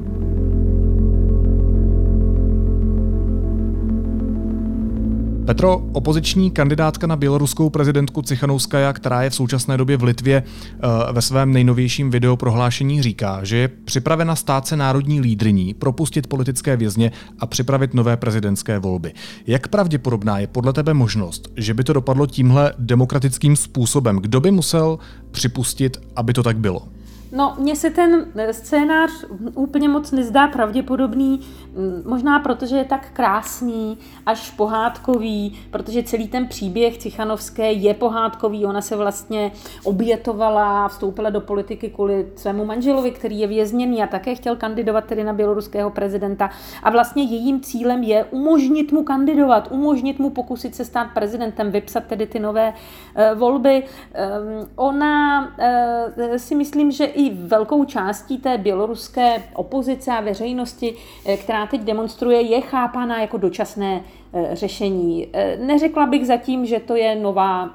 Petro, 5.50 5.82
opoziční 5.92 6.50
kandidátka 6.50 7.06
na 7.06 7.16
běloruskou 7.16 7.70
prezidentku 7.70 8.22
Cichanouskaja, 8.22 8.92
která 8.92 9.22
je 9.22 9.30
v 9.30 9.34
současné 9.34 9.76
době 9.76 9.96
v 9.96 10.02
Litvě, 10.02 10.42
eh, 10.42 11.12
ve 11.12 11.22
svém 11.22 11.52
nejnovějším 11.52 12.10
videoprohlášení 12.10 13.02
říká, 13.02 13.44
že 13.44 13.56
je 13.56 13.68
připravena 13.68 14.36
stát 14.36 14.66
se 14.66 14.76
národní 14.76 15.20
lídriní, 15.20 15.74
propustit 15.74 16.26
politické 16.26 16.76
vězně 16.76 17.12
a 17.38 17.46
připravit 17.46 17.94
nové 17.94 18.16
prezidentské 18.16 18.78
volby. 18.78 19.12
Jak 19.46 19.68
pravděpodobná 19.68 20.38
je 20.38 20.46
podle 20.46 20.72
tebe 20.72 20.94
možnost, 20.94 21.48
že 21.56 21.74
by 21.74 21.84
to 21.84 21.92
dopadlo 21.92 22.26
tímhle 22.26 22.72
demokratickým 22.78 23.56
způsobem? 23.56 24.16
Kdo 24.16 24.40
by 24.40 24.50
musel 24.50 24.98
připustit, 25.30 25.96
aby 26.16 26.32
to 26.32 26.42
tak 26.42 26.58
bylo? 26.58 26.88
No, 27.32 27.54
mně 27.58 27.76
se 27.76 27.90
ten 27.90 28.26
eh, 28.36 28.52
scénář 28.52 29.10
úplně 29.54 29.88
moc 29.88 30.12
nezdá 30.12 30.48
pravděpodobný, 30.48 31.40
mm, 31.76 32.02
možná 32.06 32.38
protože 32.38 32.76
je 32.76 32.84
tak 32.84 33.10
krásný, 33.12 33.98
až 34.26 34.50
pohádkový, 34.50 35.58
protože 35.70 36.02
celý 36.02 36.28
ten 36.28 36.46
příběh 36.46 36.98
Cichanovské 36.98 37.72
je 37.72 37.94
pohádkový, 37.94 38.66
ona 38.66 38.80
se 38.80 38.96
vlastně 38.96 39.52
obětovala, 39.84 40.88
vstoupila 40.88 41.30
do 41.30 41.40
politiky 41.40 41.90
kvůli 41.90 42.32
svému 42.36 42.64
manželovi, 42.64 43.10
který 43.10 43.38
je 43.38 43.46
vězněný 43.46 44.02
a 44.02 44.06
také 44.06 44.34
chtěl 44.34 44.56
kandidovat 44.56 45.04
tedy 45.04 45.24
na 45.24 45.32
běloruského 45.32 45.90
prezidenta 45.90 46.50
a 46.82 46.90
vlastně 46.90 47.22
jejím 47.22 47.60
cílem 47.60 48.02
je 48.02 48.24
umožnit 48.24 48.92
mu 48.92 49.02
kandidovat, 49.02 49.68
umožnit 49.72 50.18
mu 50.18 50.30
pokusit 50.30 50.74
se 50.74 50.84
stát 50.84 51.08
prezidentem, 51.14 51.70
vypsat 51.70 52.04
tedy 52.04 52.26
ty 52.26 52.38
nové 52.38 52.72
uh, 52.72 53.38
volby. 53.38 53.82
Um, 53.82 54.68
ona 54.76 55.40
uh, 55.40 56.36
si 56.36 56.54
myslím, 56.54 56.90
že 56.90 57.04
i 57.20 57.30
velkou 57.34 57.84
částí 57.84 58.38
té 58.38 58.58
běloruské 58.58 59.42
opozice 59.54 60.12
a 60.12 60.20
veřejnosti, 60.20 60.94
eh, 61.26 61.36
která 61.36 61.66
teď 61.66 61.80
demonstruje, 61.80 62.40
je 62.40 62.60
chápána 62.60 63.20
jako 63.20 63.36
dočasné 63.36 64.02
eh, 64.32 64.56
řešení. 64.56 65.28
Eh, 65.32 65.56
neřekla 65.56 66.06
bych 66.06 66.26
zatím, 66.26 66.66
že 66.66 66.80
to 66.80 66.96
je 66.96 67.14
nová, 67.14 67.70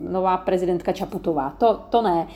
nová 0.00 0.36
prezidentka 0.36 0.92
Čaputová. 0.92 1.54
To, 1.58 1.80
to 1.90 2.02
ne. 2.02 2.26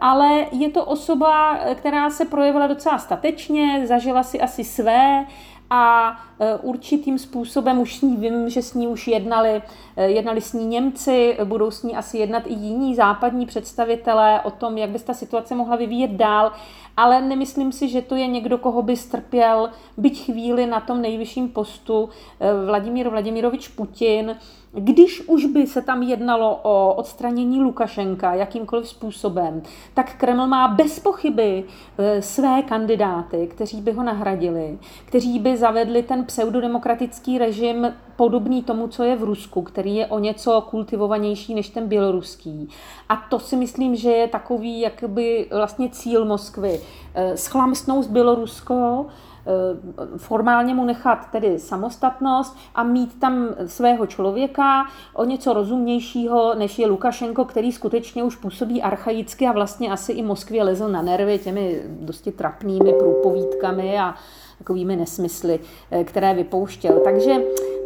Ale 0.00 0.46
je 0.52 0.70
to 0.70 0.84
osoba, 0.84 1.58
která 1.74 2.10
se 2.10 2.24
projevila 2.24 2.66
docela 2.66 2.98
statečně, 2.98 3.86
zažila 3.86 4.22
si 4.22 4.40
asi 4.40 4.64
své, 4.64 5.26
a 5.70 6.16
e, 6.40 6.56
určitým 6.56 7.18
způsobem 7.18 7.80
už 7.80 7.98
s 7.98 8.02
ní 8.02 8.16
vím, 8.16 8.50
že 8.50 8.62
s 8.62 8.74
ní 8.74 8.88
už 8.88 9.08
jednali, 9.08 9.62
e, 9.96 10.10
jednali 10.10 10.40
s 10.40 10.52
ní 10.52 10.66
Němci, 10.66 11.38
budou 11.44 11.70
s 11.70 11.82
ní 11.82 11.96
asi 11.96 12.18
jednat 12.18 12.42
i 12.46 12.52
jiní 12.52 12.94
západní 12.94 13.46
představitelé 13.46 14.40
o 14.40 14.50
tom, 14.50 14.78
jak 14.78 14.90
by 14.90 14.98
se 14.98 15.04
ta 15.04 15.14
situace 15.14 15.54
mohla 15.54 15.76
vyvíjet 15.76 16.10
dál, 16.10 16.52
ale 16.96 17.20
nemyslím 17.20 17.72
si, 17.72 17.88
že 17.88 18.02
to 18.02 18.16
je 18.16 18.26
někdo, 18.26 18.58
koho 18.58 18.82
by 18.82 18.96
strpěl 18.96 19.70
byť 19.96 20.24
chvíli 20.24 20.66
na 20.66 20.80
tom 20.80 21.02
nejvyšším 21.02 21.48
postu 21.48 22.08
e, 22.40 22.66
Vladimír 22.66 23.08
Vladimirovič 23.08 23.68
Putin, 23.68 24.36
když 24.72 25.28
už 25.28 25.46
by 25.46 25.66
se 25.66 25.82
tam 25.82 26.02
jednalo 26.02 26.60
o 26.62 26.94
odstranění 26.94 27.60
Lukašenka 27.60 28.34
jakýmkoliv 28.34 28.88
způsobem, 28.88 29.62
tak 29.94 30.16
Kreml 30.16 30.46
má 30.46 30.68
bez 30.68 31.00
pochyby 31.00 31.64
e, 31.98 32.22
své 32.22 32.62
kandidáty, 32.62 33.46
kteří 33.46 33.80
by 33.80 33.92
ho 33.92 34.02
nahradili, 34.02 34.78
kteří 35.04 35.38
by 35.38 35.56
zavedli 35.56 36.02
ten 36.02 36.24
pseudodemokratický 36.24 37.38
režim 37.38 37.92
podobný 38.16 38.62
tomu, 38.62 38.88
co 38.88 39.02
je 39.02 39.16
v 39.16 39.22
Rusku, 39.22 39.62
který 39.62 39.96
je 39.96 40.06
o 40.06 40.18
něco 40.18 40.66
kultivovanější 40.70 41.54
než 41.54 41.68
ten 41.68 41.88
běloruský. 41.88 42.68
A 43.08 43.16
to 43.16 43.38
si 43.38 43.56
myslím, 43.56 43.96
že 43.96 44.10
je 44.10 44.28
takový 44.28 44.80
jakoby 44.80 45.46
vlastně 45.50 45.88
cíl 45.88 46.24
Moskvy. 46.24 46.80
E, 47.14 47.36
schlamstnout 47.36 48.06
Bělorusko, 48.06 49.06
Eh, 49.46 50.18
formálně 50.18 50.74
mu 50.74 50.84
nechat 50.84 51.30
tedy 51.32 51.58
samostatnost 51.58 52.56
a 52.74 52.82
mít 52.82 53.20
tam 53.20 53.48
svého 53.66 54.06
člověka, 54.06 54.86
o 55.14 55.24
něco 55.24 55.52
rozumnějšího, 55.52 56.54
než 56.54 56.78
je 56.78 56.86
Lukašenko, 56.86 57.44
který 57.44 57.72
skutečně 57.72 58.22
už 58.22 58.36
působí 58.36 58.82
archaicky 58.82 59.46
a 59.46 59.52
vlastně 59.52 59.92
asi 59.92 60.12
i 60.12 60.22
Moskvě 60.22 60.64
lezl 60.64 60.88
na 60.88 61.02
nervy 61.02 61.38
těmi 61.38 61.82
dosti 61.86 62.32
trapnými 62.32 62.92
průpovídkami 62.92 63.98
a 63.98 64.14
takovými 64.60 64.96
nesmysly, 64.96 65.60
eh, 65.90 66.04
které 66.04 66.34
vypouštěl. 66.34 67.00
Takže 67.04 67.36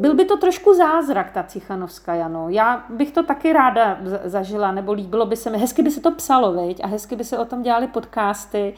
byl 0.01 0.15
by 0.15 0.25
to 0.25 0.37
trošku 0.37 0.75
zázrak, 0.75 1.31
ta 1.31 1.43
Cichanovská, 1.43 2.15
Jano. 2.15 2.49
Já 2.49 2.85
bych 2.89 3.13
to 3.13 3.23
taky 3.23 3.53
ráda 3.53 3.99
zažila, 4.25 4.73
nebo 4.73 4.93
líbilo 4.93 5.27
by 5.27 5.37
se 5.37 5.51
mi, 5.51 5.59
hezky 5.59 5.83
by 5.83 5.91
se 5.91 6.01
to 6.01 6.11
psalo, 6.11 6.53
viď? 6.53 6.85
a 6.85 6.87
hezky 6.87 7.17
by 7.17 7.25
se 7.25 7.39
o 7.39 7.45
tom 7.45 7.63
dělali 7.63 7.87
podcasty 7.87 8.75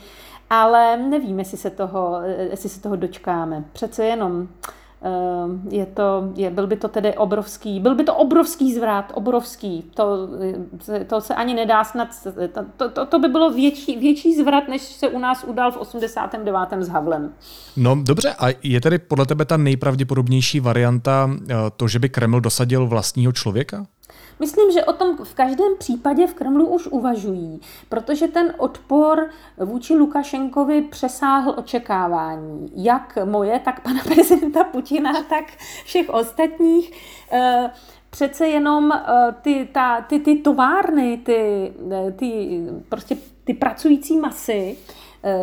ale 0.51 0.97
nevím, 0.97 1.39
jestli 1.39 1.59
se 1.59 1.71
toho, 1.71 2.21
jestli 2.51 2.69
se 2.69 2.81
toho 2.81 2.97
dočkáme. 2.97 3.65
Přece 3.73 4.05
jenom 4.05 4.49
eh, 4.49 4.73
je 5.71 5.87
to, 5.87 6.33
je, 6.35 6.51
byl 6.51 6.67
by 6.67 6.77
to 6.77 6.89
tedy 6.89 7.17
obrovský, 7.17 7.81
byl 7.81 7.95
by 7.95 8.05
to 8.05 8.15
obrovský 8.15 8.75
zvrat, 8.75 9.13
obrovský. 9.15 9.91
To, 9.95 10.29
to 11.07 11.21
se 11.21 11.35
ani 11.35 11.55
nedá 11.55 11.85
snad, 11.85 12.09
to, 12.77 12.91
to, 12.91 13.07
to 13.07 13.19
by 13.19 13.29
bylo 13.29 13.51
větší, 13.51 13.99
větší 13.99 14.35
zvrat, 14.35 14.69
než 14.69 14.83
se 14.83 15.09
u 15.09 15.19
nás 15.19 15.45
udal 15.45 15.73
v 15.73 15.77
89. 15.77 16.57
s 16.79 16.89
Havlem. 16.89 17.33
No 17.77 17.97
dobře, 18.03 18.35
a 18.39 18.47
je 18.63 18.81
tedy 18.81 18.99
podle 18.99 19.27
tebe 19.27 19.45
ta 19.45 19.57
nejpravděpodobnější 19.57 20.61
varianta 20.61 21.31
eh, 21.49 21.55
to, 21.77 21.89
že 21.89 21.99
by 21.99 22.09
Kreml 22.09 22.41
dosadil 22.41 22.87
vlastního 22.87 23.33
člověka? 23.33 23.87
Myslím, 24.41 24.73
že 24.73 24.85
o 24.85 24.93
tom 24.93 25.17
v 25.17 25.35
každém 25.35 25.77
případě 25.79 26.27
v 26.27 26.35
Kremlu 26.35 26.67
už 26.67 26.87
uvažují, 26.87 27.61
protože 27.89 28.29
ten 28.29 28.55
odpor 28.59 29.31
vůči 29.59 29.95
Lukašenkovi 29.95 30.83
přesáhl 30.83 31.55
očekávání. 31.57 32.73
Jak 32.75 33.19
moje, 33.25 33.59
tak 33.59 33.81
pana 33.81 34.01
prezidenta 34.05 34.65
Putina, 34.65 35.13
tak 35.23 35.45
všech 35.85 36.11
ostatních. 36.11 36.93
Eh, 37.33 37.71
přece 38.11 38.49
jenom 38.49 38.93
eh, 38.93 39.35
ty, 39.43 39.69
ta, 39.73 40.01
ty, 40.01 40.21
ty 40.21 40.35
továrny, 40.35 41.19
ty, 41.19 41.73
eh, 41.93 42.13
ty, 42.13 42.61
prostě 42.89 43.17
ty 43.45 43.55
pracující 43.55 44.17
masy, 44.17 44.77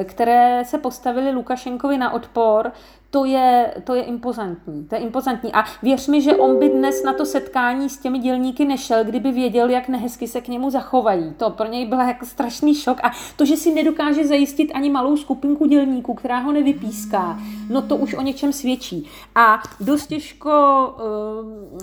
které 0.04 0.64
se 0.66 0.78
postavili 0.78 1.32
Lukašenkovi 1.32 1.98
na 1.98 2.14
odpor, 2.14 2.72
to 3.14 3.26
je, 3.26 3.74
to 3.84 3.96
je 3.96 4.04
impozantní. 4.04 4.86
To 4.86 4.96
je 4.96 5.02
impozantní. 5.02 5.54
A 5.54 5.64
věř 5.84 6.08
mi, 6.08 6.22
že 6.22 6.36
on 6.36 6.60
by 6.60 6.70
dnes 6.70 7.04
na 7.04 7.14
to 7.14 7.26
setkání 7.26 7.90
s 7.90 7.98
těmi 7.98 8.20
dělníky 8.20 8.66
nešel, 8.66 9.04
kdyby 9.04 9.32
věděl, 9.32 9.70
jak 9.70 9.88
nehezky 9.88 10.28
se 10.28 10.42
k 10.42 10.48
němu 10.48 10.70
zachovají. 10.70 11.34
To 11.38 11.50
pro 11.50 11.68
něj 11.68 11.86
byl 11.86 12.00
jako 12.00 12.26
strašný 12.26 12.76
šok. 12.76 12.98
A 13.04 13.12
to, 13.36 13.46
že 13.46 13.58
si 13.58 13.74
nedokáže 13.74 14.28
zajistit 14.28 14.72
ani 14.74 14.90
malou 14.90 15.18
skupinku 15.18 15.66
dělníků, 15.66 16.14
která 16.14 16.40
ho 16.40 16.52
nevypíská, 16.52 17.40
no 17.70 17.82
to 17.82 17.96
už 17.96 18.14
o 18.14 18.22
něčem 18.22 18.54
svědčí. 18.54 19.10
A 19.36 19.64
dost 19.80 20.08
těžko, 20.08 20.52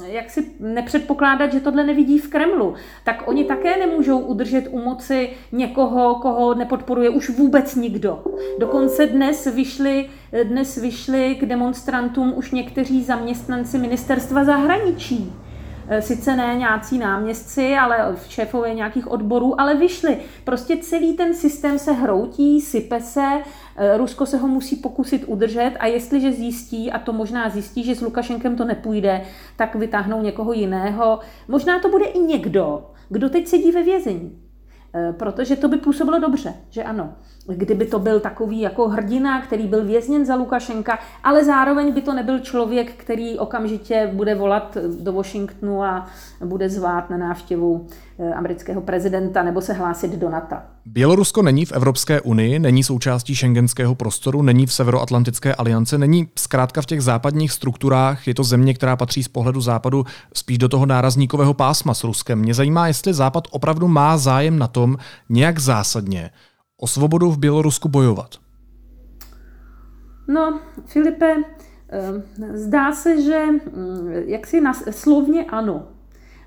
eh, 0.05 0.09
jak 0.09 0.31
si 0.31 0.55
nepředpokládat, 0.61 1.53
že 1.53 1.61
tohle 1.61 1.85
nevidí 1.85 2.19
v 2.19 2.29
Kremlu, 2.29 2.75
tak 3.05 3.29
oni 3.29 3.45
také 3.45 3.77
nemůžou 3.87 4.19
udržet 4.19 4.69
u 4.71 4.79
moci 4.79 5.31
někoho, 5.53 6.15
koho 6.15 6.55
nepodporuje 6.55 7.11
už 7.11 7.31
vůbec 7.31 7.75
nikdo. 7.75 8.25
Dokonce 8.59 9.07
dnes 9.07 9.47
vyšly 9.47 10.09
dnes 10.45 10.77
vyšli 10.77 11.35
k 11.35 11.47
demonstrantům 11.47 12.33
už 12.37 12.51
někteří 12.51 13.05
zaměstnanci 13.05 13.79
ministerstva 13.79 14.45
zahraničí. 14.45 15.33
E, 15.89 16.03
sice 16.03 16.37
ne 16.37 16.55
nějací 16.59 16.99
náměstci, 16.99 17.75
ale 17.75 18.17
šéfové 18.29 18.75
nějakých 18.75 19.11
odborů, 19.11 19.61
ale 19.61 19.75
vyšli. 19.75 20.19
Prostě 20.45 20.77
celý 20.77 21.13
ten 21.13 21.35
systém 21.35 21.79
se 21.79 21.93
hroutí, 21.93 22.61
sype 22.61 23.01
se, 23.01 23.27
e, 23.77 23.97
Rusko 23.97 24.27
se 24.27 24.37
ho 24.37 24.49
musí 24.49 24.77
pokusit 24.77 25.25
udržet 25.27 25.73
a 25.81 25.87
jestliže 25.87 26.33
zjistí, 26.33 26.93
a 26.93 26.99
to 26.99 27.13
možná 27.13 27.49
zjistí, 27.49 27.85
že 27.85 27.95
s 27.95 28.01
Lukašenkem 28.01 28.57
to 28.57 28.65
nepůjde, 28.65 29.23
tak 29.57 29.75
vytáhnou 29.75 30.23
někoho 30.23 30.53
jiného. 30.53 31.21
Možná 31.49 31.81
to 31.81 31.89
bude 31.89 32.05
i 32.05 32.19
někdo, 32.19 32.91
kdo 33.09 33.31
teď 33.31 33.47
sedí 33.47 33.71
ve 33.73 33.83
vězení. 33.83 34.50
Protože 35.13 35.57
to 35.57 35.69
by 35.69 35.77
působilo 35.77 36.19
dobře, 36.19 36.55
že 36.71 36.83
ano. 36.83 37.13
Kdyby 37.47 37.87
to 37.87 37.99
byl 37.99 38.21
takový 38.21 38.61
jako 38.61 38.89
hrdina, 38.89 39.43
který 39.43 39.67
byl 39.67 39.85
vězněn 39.85 40.27
za 40.27 40.35
Lukašenka, 40.35 40.99
ale 41.25 41.45
zároveň 41.45 41.93
by 41.93 42.03
to 42.03 42.15
nebyl 42.15 42.39
člověk, 42.39 42.93
který 42.95 43.39
okamžitě 43.39 44.11
bude 44.15 44.35
volat 44.35 44.77
do 45.01 45.13
Washingtonu 45.13 45.83
a 45.83 46.07
bude 46.45 46.69
zvát 46.69 47.11
na 47.11 47.17
návštěvu 47.17 47.87
eh, 47.87 48.10
amerického 48.35 48.81
prezidenta 48.81 49.43
nebo 49.43 49.61
se 49.61 49.73
hlásit 49.73 50.11
do 50.19 50.31
NATO. 50.31 50.57
Bělorusko 50.87 51.43
není 51.43 51.65
v 51.65 51.73
Evropské 51.73 52.21
unii, 52.21 52.59
není 52.59 52.85
součástí 52.85 53.35
šengenského 53.35 53.95
prostoru, 53.95 54.43
není 54.43 54.67
v 54.67 54.73
Severoatlantické 54.73 55.55
aliance, 55.55 55.99
není 55.99 56.29
zkrátka 56.39 56.83
v 56.83 56.87
těch 56.87 57.03
západních 57.03 57.53
strukturách, 57.53 58.29
je 58.29 58.35
to 58.35 58.45
země, 58.45 58.75
která 58.75 58.97
patří 58.97 59.23
z 59.23 59.29
pohledu 59.29 59.61
západu 59.61 60.05
spíš 60.35 60.59
do 60.59 60.69
toho 60.69 60.87
nárazníkového 60.87 61.55
pásma 61.55 61.95
s 61.95 62.05
Ruskem. 62.05 62.39
Mě 62.39 62.55
zajímá, 62.55 62.87
jestli 62.87 63.15
Západ 63.15 63.49
opravdu 63.51 63.89
má 63.89 64.19
zájem 64.19 64.59
na 64.59 64.67
tom 64.67 64.97
nějak 65.29 65.59
zásadně 65.59 66.31
o 66.77 66.87
svobodu 66.87 67.31
v 67.31 67.39
Bělorusku 67.39 67.89
bojovat? 67.89 68.35
No, 70.29 70.61
Filipe, 70.87 71.37
eh, 71.93 72.23
zdá 72.55 72.93
se, 72.93 73.23
že 73.23 73.47
mm, 73.47 74.09
jak 74.27 74.47
si 74.47 74.63
slovně 74.91 75.45
ano, 75.45 75.87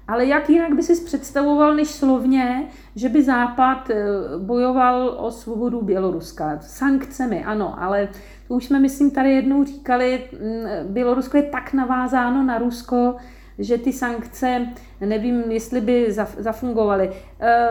ale 0.08 0.26
jak 0.26 0.50
jinak 0.50 0.74
by 0.74 0.84
si 0.84 1.06
představoval 1.06 1.76
než 1.76 1.88
slovně, 1.88 2.68
že 2.96 3.10
by 3.10 3.24
Západ 3.24 3.90
eh, 3.90 4.06
bojoval 4.38 5.16
o 5.20 5.32
svobodu 5.32 5.82
Běloruska? 5.82 6.60
Sankcemi, 6.62 7.44
ano, 7.44 7.76
ale 7.84 8.10
to 8.48 8.54
už 8.54 8.66
jsme, 8.66 8.80
myslím, 8.80 9.12
tady 9.12 9.32
jednou 9.32 9.64
říkali, 9.64 10.24
mm, 10.32 10.94
Bělorusko 10.94 11.38
je 11.38 11.44
tak 11.44 11.74
navázáno 11.74 12.44
na 12.44 12.58
Rusko, 12.58 13.16
že 13.60 13.78
ty 13.78 13.94
sankce, 13.94 14.68
nevím, 15.02 15.52
jestli 15.52 15.82
by 15.82 16.16
zafungovaly. 16.38 17.12
Eh, 17.42 17.70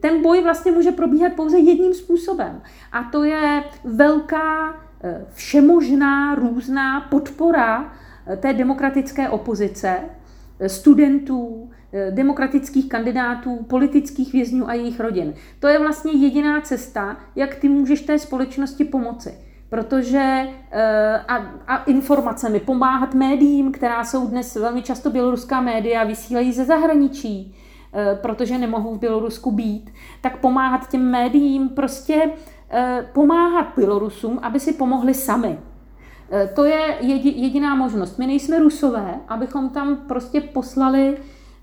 ten 0.00 0.22
boj 0.22 0.42
vlastně 0.42 0.72
může 0.72 0.92
probíhat 0.92 1.32
pouze 1.32 1.58
jedním 1.58 1.94
způsobem. 1.94 2.62
A 2.92 3.02
to 3.02 3.24
je 3.24 3.64
velká, 3.84 4.74
eh, 5.04 5.24
všemožná, 5.32 6.34
různá 6.34 7.00
podpora 7.00 7.92
té 8.40 8.52
demokratické 8.52 9.28
opozice, 9.28 10.00
studentů, 10.66 11.70
demokratických 12.10 12.88
kandidátů, 12.88 13.56
politických 13.68 14.32
vězňů 14.32 14.68
a 14.68 14.74
jejich 14.74 15.00
rodin. 15.00 15.34
To 15.60 15.68
je 15.68 15.78
vlastně 15.78 16.12
jediná 16.12 16.60
cesta, 16.60 17.16
jak 17.36 17.54
ty 17.54 17.68
můžeš 17.68 18.00
té 18.00 18.18
společnosti 18.18 18.84
pomoci 18.84 19.34
protože 19.70 20.48
eh, 20.70 21.18
a, 21.28 21.36
a 21.66 21.76
informacemi, 21.84 22.60
pomáhat 22.60 23.14
médiím, 23.14 23.72
která 23.72 24.04
jsou 24.04 24.26
dnes 24.26 24.56
velmi 24.56 24.82
často 24.82 25.10
běloruská 25.10 25.60
média, 25.60 26.04
vysílají 26.04 26.52
ze 26.52 26.64
zahraničí, 26.64 27.56
eh, 27.94 28.18
protože 28.22 28.58
nemohou 28.58 28.94
v 28.94 28.98
Bělorusku 28.98 29.50
být, 29.50 29.90
tak 30.20 30.36
pomáhat 30.36 30.88
těm 30.90 31.10
médiím, 31.10 31.68
prostě 31.68 32.30
eh, 32.70 33.06
pomáhat 33.12 33.66
Bělorusům, 33.76 34.38
aby 34.42 34.60
si 34.60 34.72
pomohli 34.72 35.14
sami. 35.14 35.58
To 36.54 36.64
je 36.64 36.96
jediná 37.36 37.74
možnost. 37.74 38.18
My 38.18 38.26
nejsme 38.26 38.58
rusové, 38.58 39.14
abychom 39.28 39.68
tam 39.68 39.96
prostě 39.96 40.40
poslali 40.40 41.16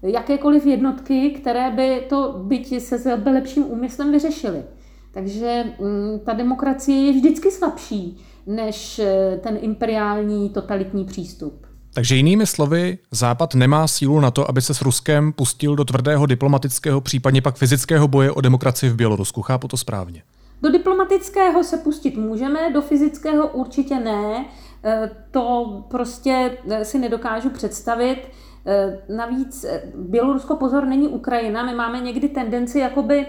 jakékoliv 0.03 0.65
jednotky, 0.65 1.29
které 1.29 1.71
by 1.71 2.05
to 2.09 2.35
byť 2.43 2.81
se 2.81 3.21
lepším 3.25 3.65
úmyslem 3.65 4.11
vyřešily. 4.11 4.63
Takže 5.11 5.63
mm, 5.79 6.19
ta 6.25 6.33
demokracie 6.33 7.05
je 7.05 7.13
vždycky 7.13 7.51
slabší 7.51 8.17
než 8.47 8.99
eh, 8.99 9.39
ten 9.43 9.57
imperiální 9.61 10.49
totalitní 10.49 11.05
přístup. 11.05 11.67
Takže 11.93 12.15
jinými 12.15 12.47
slovy, 12.47 12.97
Západ 13.11 13.55
nemá 13.55 13.87
sílu 13.87 14.19
na 14.19 14.31
to, 14.31 14.49
aby 14.49 14.61
se 14.61 14.73
s 14.73 14.81
Ruskem 14.81 15.33
pustil 15.33 15.75
do 15.75 15.85
tvrdého 15.85 16.25
diplomatického, 16.25 17.01
případně 17.01 17.41
pak 17.41 17.55
fyzického 17.55 18.07
boje 18.07 18.31
o 18.31 18.41
demokracii 18.41 18.89
v 18.89 18.95
Bělorusku. 18.95 19.41
Chápu 19.41 19.67
to 19.67 19.77
správně. 19.77 20.23
Do 20.61 20.71
diplomatického 20.71 21.63
se 21.63 21.77
pustit 21.77 22.17
můžeme, 22.17 22.71
do 22.73 22.81
fyzického 22.81 23.47
určitě 23.47 23.99
ne. 23.99 24.45
Eh, 24.83 25.11
to 25.31 25.85
prostě 25.87 26.57
eh, 26.69 26.85
si 26.85 26.99
nedokážu 26.99 27.49
představit. 27.49 28.17
Eh, 28.65 28.99
navíc 29.15 29.65
Bělorusko, 29.95 30.55
pozor, 30.55 30.85
není 30.85 31.07
Ukrajina. 31.07 31.65
My 31.65 31.75
máme 31.75 31.99
někdy 31.99 32.29
tendenci 32.29 32.79
jakoby 32.79 33.25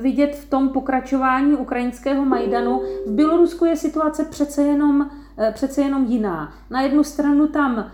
vidět 0.00 0.36
v 0.36 0.50
tom 0.50 0.68
pokračování 0.68 1.54
ukrajinského 1.54 2.24
Majdanu. 2.24 2.82
V 3.06 3.10
Bělorusku 3.12 3.64
je 3.64 3.76
situace 3.76 4.24
přece 4.24 4.62
jenom, 4.62 5.10
přece 5.52 5.82
jenom 5.82 6.04
jiná. 6.04 6.52
Na 6.70 6.80
jednu 6.80 7.04
stranu 7.04 7.48
tam 7.48 7.90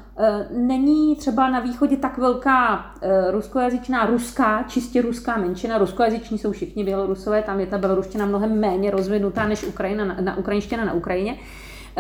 není 0.51 1.17
třeba 1.17 1.51
na 1.51 1.61
východě 1.61 1.97
tak 1.97 2.19
velká 2.19 2.85
ruskojazyčná, 3.31 4.07
ruská, 4.07 4.63
čistě 4.63 5.03
ruská 5.03 5.37
menšina. 5.37 5.79
Ruskojazyční 5.79 6.39
jsou 6.39 6.53
všichni 6.53 6.85
Bělorusové, 6.85 7.43
tam 7.43 7.61
je 7.61 7.67
ta 7.67 7.79
běloruština 7.79 8.27
mnohem 8.27 8.61
méně 8.61 8.91
rozvinutá 8.91 9.49
než 9.49 9.65
Ukrajina, 9.65 10.05
na, 10.05 10.17
na 10.21 10.37
ukrajinština 10.37 10.85
na 10.85 10.93
Ukrajině. 10.93 11.39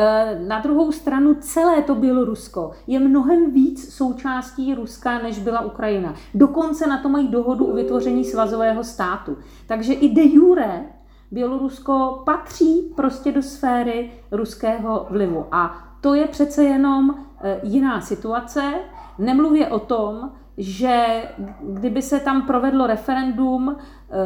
Eh, 0.01 0.39
na 0.47 0.61
druhou 0.61 0.93
stranu 0.93 1.35
celé 1.35 1.83
to 1.83 1.95
Bělorusko 1.95 2.71
je 2.87 2.99
mnohem 2.99 3.51
víc 3.51 3.95
součástí 3.95 4.75
Ruska, 4.75 5.19
než 5.19 5.39
byla 5.39 5.61
Ukrajina. 5.61 6.15
Dokonce 6.35 6.87
na 6.87 7.03
to 7.03 7.09
mají 7.09 7.29
dohodu 7.29 7.65
o 7.65 7.75
vytvoření 7.75 8.25
svazového 8.25 8.85
státu. 8.85 9.37
Takže 9.67 9.93
i 9.93 10.15
de 10.15 10.23
jure 10.23 10.85
Bělorusko 11.31 12.23
patří 12.27 12.93
prostě 12.97 13.33
do 13.33 13.43
sféry 13.43 14.11
ruského 14.31 15.07
vlivu. 15.11 15.47
A 15.53 15.89
to 16.01 16.15
je 16.15 16.27
přece 16.27 16.65
jenom 16.65 17.15
eh, 17.41 17.61
jiná 17.63 18.01
situace. 18.01 18.75
Nemluvě 19.19 19.69
o 19.69 19.79
tom, 19.79 20.31
že 20.57 21.23
kdyby 21.63 22.03
se 22.03 22.21
tam 22.21 22.47
provedlo 22.47 22.87
referendum 22.87 23.77
eh, 23.77 24.17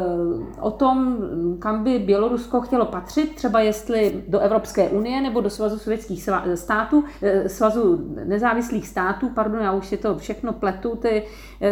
o 0.61 0.71
tom, 0.71 1.17
kam 1.59 1.83
by 1.83 1.99
Bělorusko 1.99 2.61
chtělo 2.61 2.85
patřit, 2.85 3.35
třeba 3.35 3.59
jestli 3.59 4.23
do 4.27 4.39
Evropské 4.39 4.89
unie 4.89 5.21
nebo 5.21 5.41
do 5.41 5.49
Svazu 5.49 5.77
sovětských 5.77 6.29
států, 6.55 7.03
eh, 7.21 7.49
Svazu 7.49 8.13
nezávislých 8.23 8.87
států, 8.87 9.29
pardon, 9.29 9.61
já 9.61 9.71
už 9.71 9.87
si 9.87 9.97
to 9.97 10.17
všechno 10.17 10.53
pletu, 10.53 10.95
ty, 10.95 11.23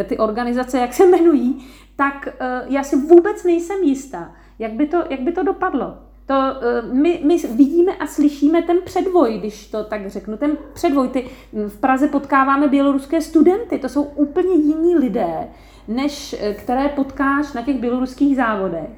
ty 0.04 0.18
organizace, 0.18 0.78
jak 0.78 0.92
se 0.92 1.04
jmenují, 1.04 1.66
tak 1.96 2.28
já 2.68 2.82
si 2.82 2.96
vůbec 2.96 3.44
nejsem 3.44 3.82
jistá, 3.82 4.32
jak 4.62 4.72
by 4.72 4.86
to, 4.86 5.04
jak 5.10 5.20
by 5.20 5.32
to 5.32 5.42
dopadlo. 5.42 5.94
To, 6.26 6.34
eh, 6.34 6.82
my, 6.92 7.20
my 7.24 7.36
vidíme 7.38 7.92
a 7.96 8.06
slyšíme 8.06 8.62
ten 8.62 8.76
předvoj, 8.84 9.38
když 9.38 9.66
to 9.66 9.84
tak 9.84 10.10
řeknu, 10.10 10.36
ten 10.36 10.56
předvoj. 10.74 11.08
Ty 11.08 11.24
v 11.68 11.80
Praze 11.80 12.08
potkáváme 12.08 12.68
běloruské 12.68 13.20
studenty, 13.20 13.78
to 13.78 13.88
jsou 13.88 14.02
úplně 14.02 14.54
jiní 14.54 14.94
lidé, 14.94 15.48
než 15.88 16.36
eh, 16.40 16.54
které 16.54 16.88
potkáš 16.88 17.52
na 17.52 17.62
těch 17.62 17.76
běloruských 17.76 18.36
závodech. 18.36 18.90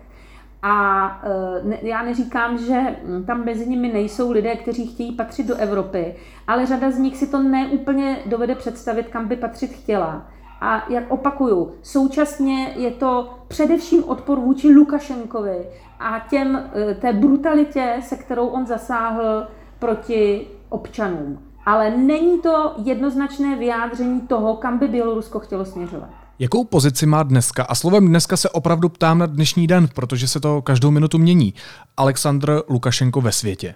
A 0.62 1.06
eh, 1.24 1.68
ne, 1.68 1.78
já 1.82 2.02
neříkám, 2.02 2.58
že 2.58 2.80
hm, 2.80 3.24
tam 3.26 3.44
mezi 3.44 3.66
nimi 3.66 3.92
nejsou 3.92 4.32
lidé, 4.32 4.56
kteří 4.56 4.86
chtějí 4.86 5.12
patřit 5.12 5.46
do 5.46 5.56
Evropy, 5.56 6.14
ale 6.46 6.66
řada 6.66 6.90
z 6.90 6.98
nich 6.98 7.16
si 7.16 7.26
to 7.26 7.42
neúplně 7.42 8.18
dovede 8.26 8.54
představit, 8.54 9.08
kam 9.08 9.28
by 9.28 9.36
patřit 9.36 9.70
chtěla. 9.70 10.26
A 10.64 10.84
jak 10.88 11.10
opakuju, 11.10 11.72
současně 11.82 12.72
je 12.76 12.90
to 12.90 13.34
především 13.48 14.04
odpor 14.04 14.38
vůči 14.40 14.68
Lukašenkovi 14.68 15.66
a 16.00 16.26
těm, 16.30 16.56
e, 16.90 16.94
té 16.94 17.12
brutalitě, 17.12 17.96
se 18.02 18.16
kterou 18.16 18.46
on 18.46 18.66
zasáhl 18.66 19.46
proti 19.78 20.46
občanům. 20.68 21.38
Ale 21.66 21.96
není 21.96 22.38
to 22.38 22.74
jednoznačné 22.84 23.56
vyjádření 23.56 24.20
toho, 24.20 24.56
kam 24.56 24.78
by 24.78 24.88
Bělorusko 24.88 25.38
chtělo 25.38 25.64
směřovat. 25.64 26.08
Jakou 26.38 26.64
pozici 26.64 27.06
má 27.06 27.22
dneska? 27.22 27.62
A 27.62 27.74
slovem 27.74 28.08
dneska 28.08 28.36
se 28.36 28.50
opravdu 28.50 28.88
ptám 28.88 29.18
na 29.18 29.26
dnešní 29.26 29.66
den, 29.66 29.88
protože 29.94 30.28
se 30.28 30.40
to 30.40 30.62
každou 30.62 30.90
minutu 30.90 31.18
mění. 31.18 31.54
Aleksandr 31.96 32.62
Lukašenko 32.68 33.20
ve 33.20 33.32
světě. 33.32 33.74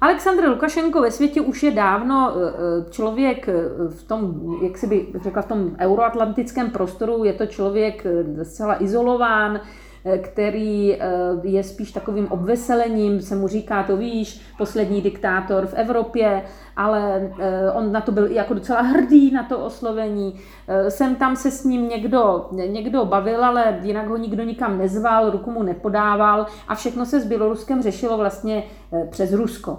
Aleksandr 0.00 0.48
Lukašenko 0.48 1.00
ve 1.00 1.10
světě 1.10 1.40
už 1.40 1.62
je 1.62 1.70
dávno 1.70 2.32
e, 2.32 2.48
e, 2.48 2.90
člověk 2.90 3.48
v 3.88 4.04
tom, 4.04 4.40
jak 4.62 4.78
si 4.78 4.86
by 4.86 5.06
řekla, 5.22 5.42
v 5.42 5.48
tom 5.48 5.76
euroatlantickém 5.78 6.70
prostoru, 6.70 7.24
je 7.24 7.32
to 7.32 7.46
člověk 7.46 8.06
zcela 8.42 8.82
izolován, 8.82 9.60
Eh, 9.60 9.89
který 10.22 10.94
eh, 10.94 10.98
je 11.42 11.62
spíš 11.62 11.92
takovým 11.92 12.32
obveselením, 12.32 13.20
se 13.20 13.36
mu 13.36 13.48
říká, 13.48 13.82
to 13.82 13.96
víš, 13.96 14.42
poslední 14.58 15.02
diktátor 15.02 15.66
v 15.66 15.74
Evropě, 15.74 16.42
ale 16.76 17.30
eh, 17.40 17.70
on 17.72 17.92
na 17.92 18.00
to 18.00 18.12
byl 18.12 18.30
i 18.30 18.34
jako 18.34 18.54
docela 18.54 18.80
hrdý, 18.80 19.30
na 19.30 19.42
to 19.42 19.58
oslovení. 19.58 20.40
Sem 20.88 21.14
tam 21.14 21.36
se 21.36 21.50
s 21.50 21.64
ním 21.64 21.88
někdo, 21.88 22.48
někdo 22.52 23.04
bavil, 23.04 23.44
ale 23.44 23.78
jinak 23.82 24.08
ho 24.08 24.16
nikdo 24.16 24.42
nikam 24.42 24.78
nezval, 24.78 25.30
ruku 25.30 25.50
mu 25.50 25.62
nepodával 25.62 26.46
a 26.68 26.74
všechno 26.74 27.06
se 27.06 27.20
s 27.20 27.26
Běloruskem 27.26 27.82
řešilo 27.82 28.16
vlastně 28.16 28.64
přes 29.10 29.32
Rusko. 29.32 29.78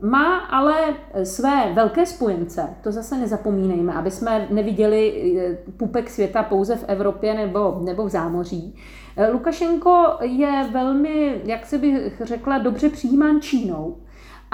Má 0.00 0.38
ale 0.38 0.74
své 1.22 1.72
velké 1.72 2.06
spojence, 2.06 2.68
to 2.82 2.92
zase 2.92 3.18
nezapomínejme, 3.18 3.92
aby 3.92 4.10
jsme 4.10 4.46
neviděli 4.50 5.58
pupek 5.76 6.10
světa 6.10 6.42
pouze 6.42 6.76
v 6.76 6.84
Evropě 6.88 7.34
nebo, 7.34 7.80
nebo 7.84 8.04
v 8.04 8.08
zámoří. 8.08 8.74
Eh, 9.16 9.30
Lukašenko 9.30 10.06
je 10.20 10.68
velmi, 10.72 11.40
jak 11.44 11.66
se 11.66 11.78
bych 11.78 12.22
řekla, 12.24 12.58
dobře 12.58 12.88
přijímán 12.88 13.40
Čínou. 13.40 13.96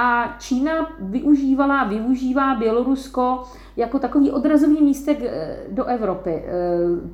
A 0.01 0.37
Čína 0.39 0.73
využívala, 1.01 1.85
využívá 1.85 2.55
Bělorusko 2.55 3.43
jako 3.77 3.99
takový 3.99 4.31
odrazový 4.31 4.83
místek 4.83 5.19
eh, 5.23 5.59
do 5.71 5.85
Evropy. 5.85 6.31
Eh, 6.31 6.45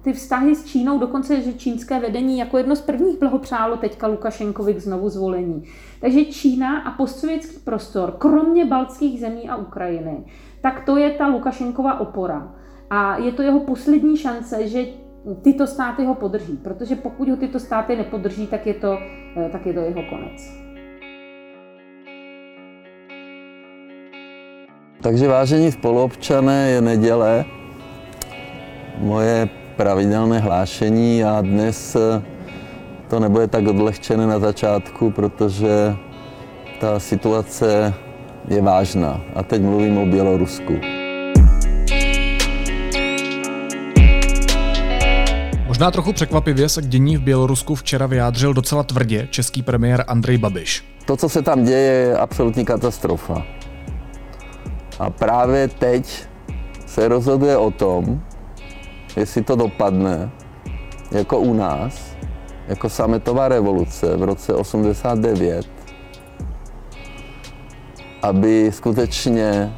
ty 0.02 0.12
vztahy 0.12 0.54
s 0.54 0.64
Čínou, 0.64 0.98
dokonce, 0.98 1.40
že 1.40 1.52
čínské 1.52 2.00
vedení 2.00 2.38
jako 2.38 2.58
jedno 2.58 2.76
z 2.76 2.80
prvních 2.80 3.18
blahopřálo 3.18 3.76
teďka 3.76 4.06
Lukašenkovi 4.06 4.74
k 4.74 4.80
znovu 4.80 5.08
zvolení. 5.08 5.64
Takže 6.00 6.24
Čína 6.24 6.80
a 6.80 6.90
postsovětský 6.90 7.58
prostor, 7.64 8.14
kromě 8.18 8.64
baltských 8.64 9.20
zemí 9.20 9.48
a 9.48 9.56
Ukrajiny, 9.56 10.24
tak 10.60 10.84
to 10.86 10.96
je 10.96 11.10
ta 11.10 11.26
Lukašenkova 11.26 12.00
opora. 12.00 12.54
A 12.90 13.16
je 13.16 13.32
to 13.32 13.42
jeho 13.42 13.60
poslední 13.60 14.16
šance, 14.16 14.68
že 14.68 14.86
tyto 15.42 15.66
státy 15.66 16.04
ho 16.04 16.14
podrží, 16.14 16.56
protože 16.56 16.96
pokud 16.96 17.28
ho 17.28 17.36
tyto 17.36 17.60
státy 17.60 17.96
nepodrží, 17.96 18.46
tak 18.46 18.66
je 18.66 18.74
to, 18.74 18.98
eh, 19.36 19.48
tak 19.52 19.66
je 19.66 19.74
to 19.74 19.80
jeho 19.80 20.02
konec. 20.10 20.63
Takže 25.04 25.28
vážení 25.28 25.72
spoluobčané, 25.72 26.70
je 26.70 26.80
neděle, 26.80 27.44
moje 28.98 29.48
pravidelné 29.76 30.38
hlášení 30.38 31.24
a 31.24 31.40
dnes 31.40 31.96
eh, 31.96 32.22
to 33.08 33.20
nebude 33.20 33.46
tak 33.46 33.66
odlehčené 33.66 34.26
na 34.26 34.38
začátku, 34.38 35.10
protože 35.10 35.96
ta 36.80 37.00
situace 37.00 37.94
je 38.48 38.62
vážná. 38.62 39.20
A 39.34 39.42
teď 39.42 39.62
mluvím 39.62 39.98
o 39.98 40.06
Bělorusku. 40.06 40.72
Možná 45.66 45.90
trochu 45.90 46.12
překvapivě 46.12 46.68
se 46.68 46.82
k 46.82 46.86
dění 46.86 47.16
v 47.16 47.20
Bělorusku 47.20 47.74
včera 47.74 48.06
vyjádřil 48.06 48.54
docela 48.54 48.82
tvrdě 48.82 49.28
český 49.30 49.62
premiér 49.62 50.04
Andrej 50.06 50.38
Babiš. 50.38 50.84
To, 51.06 51.16
co 51.16 51.28
se 51.28 51.42
tam 51.42 51.64
děje, 51.64 51.92
je 51.92 52.18
absolutní 52.18 52.64
katastrofa. 52.64 53.63
A 54.98 55.11
právě 55.11 55.68
teď 55.68 56.24
se 56.87 57.09
rozhoduje 57.09 57.57
o 57.57 57.70
tom, 57.70 58.20
jestli 59.16 59.42
to 59.42 59.57
dopadne 59.57 60.30
jako 61.11 61.38
u 61.38 61.54
nás, 61.54 62.16
jako 62.68 62.88
sametová 62.88 63.48
revoluce 63.48 64.16
v 64.16 64.22
roce 64.22 64.54
89, 64.54 65.66
aby 68.22 68.70
skutečně 68.72 69.74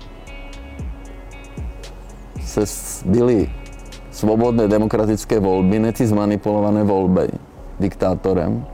se 2.41 2.65
byly 3.05 3.51
svobodné 4.11 4.69
demokratické 4.69 5.41
volby, 5.41 5.79
ne 5.79 5.93
ty 5.93 6.07
zmanipulované 6.07 6.85
volby 6.85 7.29
diktátorem, 7.81 8.67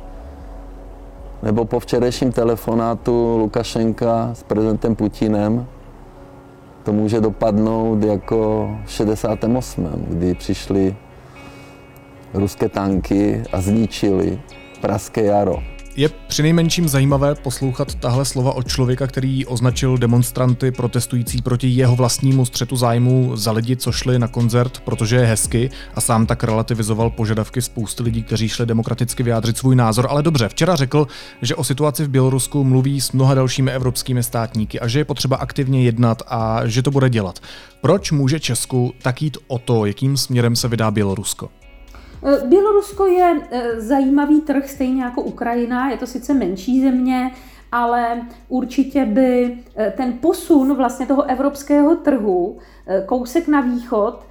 nebo 1.42 1.64
po 1.64 1.80
včerejším 1.80 2.32
telefonátu 2.32 3.36
Lukašenka 3.38 4.30
s 4.32 4.42
prezidentem 4.42 4.94
Putinem 4.96 5.66
to 6.84 6.92
může 6.92 7.20
dopadnout 7.20 8.02
jako 8.02 8.70
v 8.84 8.90
68., 8.90 9.88
kdy 10.08 10.34
přišly 10.34 10.96
ruské 12.34 12.68
tanky 12.68 13.42
a 13.52 13.60
zničili 13.60 14.40
Pražské 14.80 15.22
jaro. 15.24 15.62
Je 15.96 16.08
přinejmenším 16.08 16.88
zajímavé 16.88 17.34
poslouchat 17.34 17.94
tahle 17.94 18.24
slova 18.24 18.52
od 18.52 18.68
člověka, 18.68 19.06
který 19.06 19.46
označil 19.46 19.98
demonstranty 19.98 20.70
protestující 20.70 21.42
proti 21.42 21.68
jeho 21.68 21.96
vlastnímu 21.96 22.44
střetu 22.44 22.76
zájmu 22.76 23.36
za 23.36 23.52
lidi, 23.52 23.76
co 23.76 23.92
šli 23.92 24.18
na 24.18 24.28
koncert, 24.28 24.80
protože 24.80 25.16
je 25.16 25.26
hezky 25.26 25.70
a 25.94 26.00
sám 26.00 26.26
tak 26.26 26.44
relativizoval 26.44 27.10
požadavky 27.10 27.62
spousty 27.62 28.02
lidí, 28.02 28.22
kteří 28.22 28.48
šli 28.48 28.66
demokraticky 28.66 29.22
vyjádřit 29.22 29.58
svůj 29.58 29.76
názor. 29.76 30.06
Ale 30.10 30.22
dobře, 30.22 30.48
včera 30.48 30.76
řekl, 30.76 31.06
že 31.42 31.54
o 31.54 31.64
situaci 31.64 32.04
v 32.04 32.08
Bělorusku 32.08 32.64
mluví 32.64 33.00
s 33.00 33.12
mnoha 33.12 33.34
dalšími 33.34 33.70
evropskými 33.70 34.22
státníky 34.22 34.80
a 34.80 34.88
že 34.88 34.98
je 34.98 35.04
potřeba 35.04 35.36
aktivně 35.36 35.84
jednat 35.84 36.22
a 36.26 36.66
že 36.66 36.82
to 36.82 36.90
bude 36.90 37.10
dělat. 37.10 37.38
Proč 37.80 38.12
může 38.12 38.40
Česku 38.40 38.94
tak 39.02 39.22
jít 39.22 39.36
o 39.46 39.58
to, 39.58 39.86
jakým 39.86 40.16
směrem 40.16 40.56
se 40.56 40.68
vydá 40.68 40.90
Bělorusko? 40.90 41.48
Eh, 42.24 42.46
Bělorusko 42.46 43.06
je 43.06 43.40
eh, 43.50 43.80
zajímavý 43.80 44.40
trh, 44.40 44.70
stejně 44.70 45.02
jako 45.02 45.22
Ukrajina, 45.22 45.90
je 45.90 45.96
to 45.96 46.06
sice 46.06 46.34
menší 46.34 46.82
země, 46.82 47.30
ale 47.72 48.22
určitě 48.48 49.04
by 49.04 49.58
eh, 49.76 49.92
ten 49.96 50.12
posun 50.12 50.74
vlastně 50.74 51.06
toho 51.06 51.22
evropského 51.22 51.96
trhu 51.96 52.58
kousek 53.06 53.48
na 53.48 53.60
východ 53.60 54.26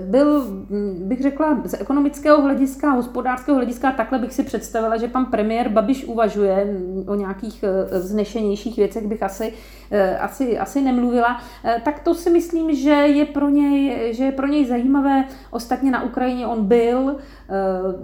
byl, 0.00 0.44
hm, 0.44 1.08
bych 1.08 1.22
řekla, 1.22 1.60
z 1.64 1.74
ekonomického 1.80 2.42
hlediska, 2.42 2.90
hospodářského 2.90 3.56
hlediska, 3.56 3.92
takhle 3.92 4.18
bych 4.18 4.34
si 4.34 4.42
představila, 4.42 4.96
že 4.96 5.08
pan 5.08 5.26
premiér 5.26 5.68
Babiš 5.68 6.04
uvažuje 6.04 6.76
o 7.06 7.14
nějakých 7.14 7.64
eh, 7.64 7.98
vznešenějších 7.98 8.76
věcech, 8.76 9.06
bych 9.06 9.22
asi, 9.22 9.52
eh, 9.90 10.18
asi, 10.18 10.58
asi 10.58 10.82
nemluvila, 10.82 11.40
tak 11.84 12.00
to 12.00 12.14
si 12.14 12.30
myslím, 12.30 12.74
že 12.74 12.90
je 12.90 13.24
pro 13.24 13.48
něj, 13.48 14.14
že 14.14 14.24
je 14.24 14.32
pro 14.32 14.46
něj 14.46 14.66
zajímavé. 14.66 15.24
Ostatně 15.50 15.90
na 15.90 16.02
Ukrajině 16.02 16.46
on 16.46 16.64
byl, 16.64 17.16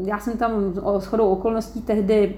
já 0.05 0.19
jsem 0.19 0.39
tam 0.39 0.75
shodou 0.99 1.29
okolností 1.29 1.83
tehdy 1.83 2.37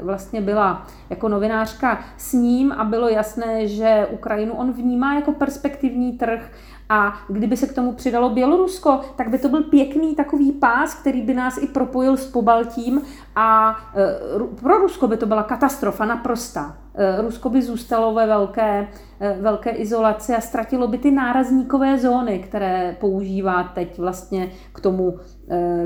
vlastně 0.00 0.40
byla 0.40 0.86
jako 1.10 1.28
novinářka 1.28 2.00
s 2.16 2.32
ním 2.32 2.72
a 2.72 2.84
bylo 2.84 3.08
jasné, 3.08 3.66
že 3.66 4.06
Ukrajinu 4.10 4.54
on 4.54 4.72
vnímá 4.72 5.14
jako 5.14 5.32
perspektivní 5.32 6.12
trh 6.12 6.50
a 6.88 7.14
kdyby 7.28 7.56
se 7.56 7.66
k 7.66 7.74
tomu 7.74 7.92
přidalo 7.92 8.30
Bělorusko, 8.30 9.00
tak 9.16 9.28
by 9.28 9.38
to 9.38 9.48
byl 9.48 9.62
pěkný 9.62 10.14
takový 10.14 10.52
pás, 10.52 10.94
který 10.94 11.22
by 11.22 11.34
nás 11.34 11.62
i 11.62 11.66
propojil 11.66 12.16
s 12.16 12.26
Pobaltím 12.26 13.02
a 13.36 13.76
e, 13.96 14.60
pro 14.62 14.78
Rusko 14.78 15.08
by 15.08 15.16
to 15.16 15.26
byla 15.26 15.42
katastrofa 15.42 16.04
naprosta. 16.04 16.76
E, 16.94 17.22
Rusko 17.22 17.50
by 17.50 17.62
zůstalo 17.62 18.14
ve 18.14 18.26
velké, 18.26 18.88
e, 19.20 19.36
velké 19.40 19.70
izolaci 19.70 20.34
a 20.34 20.40
ztratilo 20.40 20.88
by 20.88 20.98
ty 20.98 21.10
nárazníkové 21.10 21.98
zóny, 21.98 22.38
které 22.38 22.96
používá 23.00 23.62
teď 23.62 23.98
vlastně 23.98 24.50
k 24.72 24.80
tomu, 24.80 25.18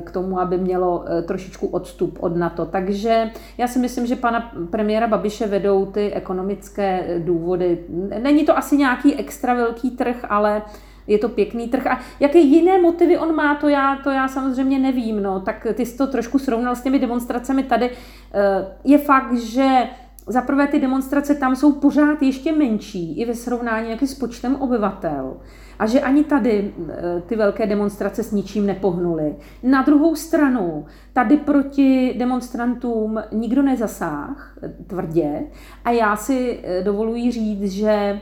k 0.05 0.11
tomu, 0.11 0.41
aby 0.41 0.59
mělo 0.59 1.05
trošičku 1.27 1.67
odstup 1.67 2.19
od 2.21 2.37
NATO. 2.37 2.67
Takže 2.67 3.31
já 3.59 3.69
si 3.69 3.79
myslím, 3.79 4.07
že 4.07 4.17
pana 4.17 4.53
premiéra 4.71 5.07
Babiše 5.07 5.47
vedou 5.47 5.87
ty 5.87 6.13
ekonomické 6.13 7.19
důvody. 7.19 7.85
Není 8.23 8.45
to 8.45 8.59
asi 8.59 8.77
nějaký 8.77 9.15
extra 9.15 9.55
velký 9.55 9.91
trh, 9.91 10.25
ale 10.29 10.63
je 11.07 11.19
to 11.19 11.29
pěkný 11.29 11.69
trh. 11.69 11.87
A 11.87 12.01
jaké 12.21 12.39
jiné 12.39 12.79
motivy 12.79 13.19
on 13.19 13.35
má, 13.35 13.55
to 13.55 13.69
já, 13.69 13.97
to 14.05 14.11
já 14.11 14.29
samozřejmě 14.29 14.79
nevím. 14.79 15.23
No. 15.23 15.41
Tak 15.41 15.67
ty 15.75 15.87
jsi 15.87 15.99
to 15.99 16.07
trošku 16.07 16.39
srovnal 16.39 16.77
s 16.77 16.83
těmi 16.83 16.99
demonstracemi 16.99 17.63
tady. 17.63 17.91
Eh, 18.35 18.67
je 18.85 18.99
fakt, 18.99 19.37
že 19.39 19.89
za 20.27 20.43
prvé 20.43 20.67
ty 20.67 20.81
demonstrace 20.81 21.35
tam 21.35 21.57
jsou 21.57 21.73
pořád 21.73 22.23
ještě 22.23 22.53
menší, 22.53 23.21
i 23.21 23.25
ve 23.25 23.35
srovnání 23.35 23.91
jaký 23.91 24.07
s 24.07 24.15
počtem 24.15 24.57
obyvatel. 24.57 25.37
A 25.79 25.87
že 25.87 26.01
ani 26.01 26.25
tady 26.25 26.75
eh, 26.89 27.23
ty 27.27 27.37
velké 27.37 27.67
demonstrace 27.67 28.23
s 28.23 28.33
ničím 28.33 28.67
nepohnuly. 28.67 29.37
Na 29.63 29.83
druhou 29.83 30.15
stranu, 30.15 30.87
tady 31.13 31.37
proti 31.37 32.15
demonstrantům 32.19 33.23
nikdo 33.33 33.63
nezasáh 33.63 34.59
eh, 34.63 34.69
tvrdě 34.87 35.45
a 35.85 35.91
já 35.91 36.17
si 36.17 36.65
dovoluji 36.85 37.31
říct, 37.33 37.73
že 37.73 38.21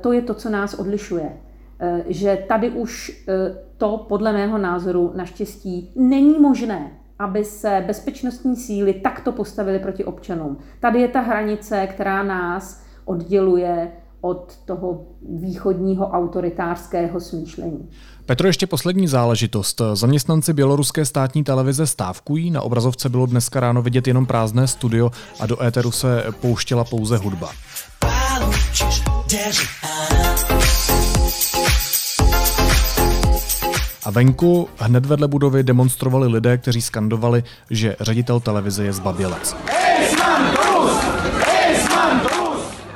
to 0.00 0.12
je 0.12 0.22
to, 0.22 0.34
co 0.34 0.50
nás 0.50 0.74
odlišuje. 0.74 1.41
Eh, 1.82 2.04
že 2.08 2.44
tady 2.48 2.70
už 2.70 3.22
eh, 3.28 3.56
to 3.76 4.06
podle 4.08 4.32
mého 4.32 4.58
názoru 4.58 5.12
naštěstí 5.16 5.92
není 5.96 6.38
možné, 6.38 6.90
aby 7.18 7.44
se 7.44 7.84
bezpečnostní 7.86 8.56
síly 8.56 8.92
takto 8.94 9.32
postavily 9.32 9.78
proti 9.78 10.04
občanům. 10.04 10.58
Tady 10.80 11.00
je 11.00 11.08
ta 11.08 11.20
hranice, 11.20 11.86
která 11.86 12.22
nás 12.22 12.82
odděluje 13.04 13.92
od 14.20 14.58
toho 14.64 15.06
východního 15.38 16.08
autoritářského 16.08 17.20
smýšlení. 17.20 17.88
Petro, 18.26 18.46
ještě 18.46 18.66
poslední 18.66 19.08
záležitost. 19.08 19.80
Zaměstnanci 19.94 20.52
běloruské 20.52 21.04
státní 21.04 21.44
televize 21.44 21.86
stávkují, 21.86 22.50
na 22.50 22.62
obrazovce 22.62 23.08
bylo 23.08 23.26
dneska 23.26 23.60
ráno 23.60 23.82
vidět 23.82 24.06
jenom 24.06 24.26
prázdné 24.26 24.66
studio 24.66 25.10
a 25.40 25.46
do 25.46 25.62
éteru 25.62 25.90
se 25.90 26.24
pouštěla 26.40 26.84
pouze 26.84 27.16
hudba. 27.16 27.50
A 34.04 34.10
venku 34.10 34.68
hned 34.78 35.06
vedle 35.06 35.28
budovy 35.28 35.62
demonstrovali 35.62 36.28
lidé, 36.28 36.58
kteří 36.58 36.82
skandovali, 36.82 37.44
že 37.70 37.96
ředitel 38.00 38.40
televize 38.40 38.84
je 38.84 38.92
zbabělec. 38.92 39.56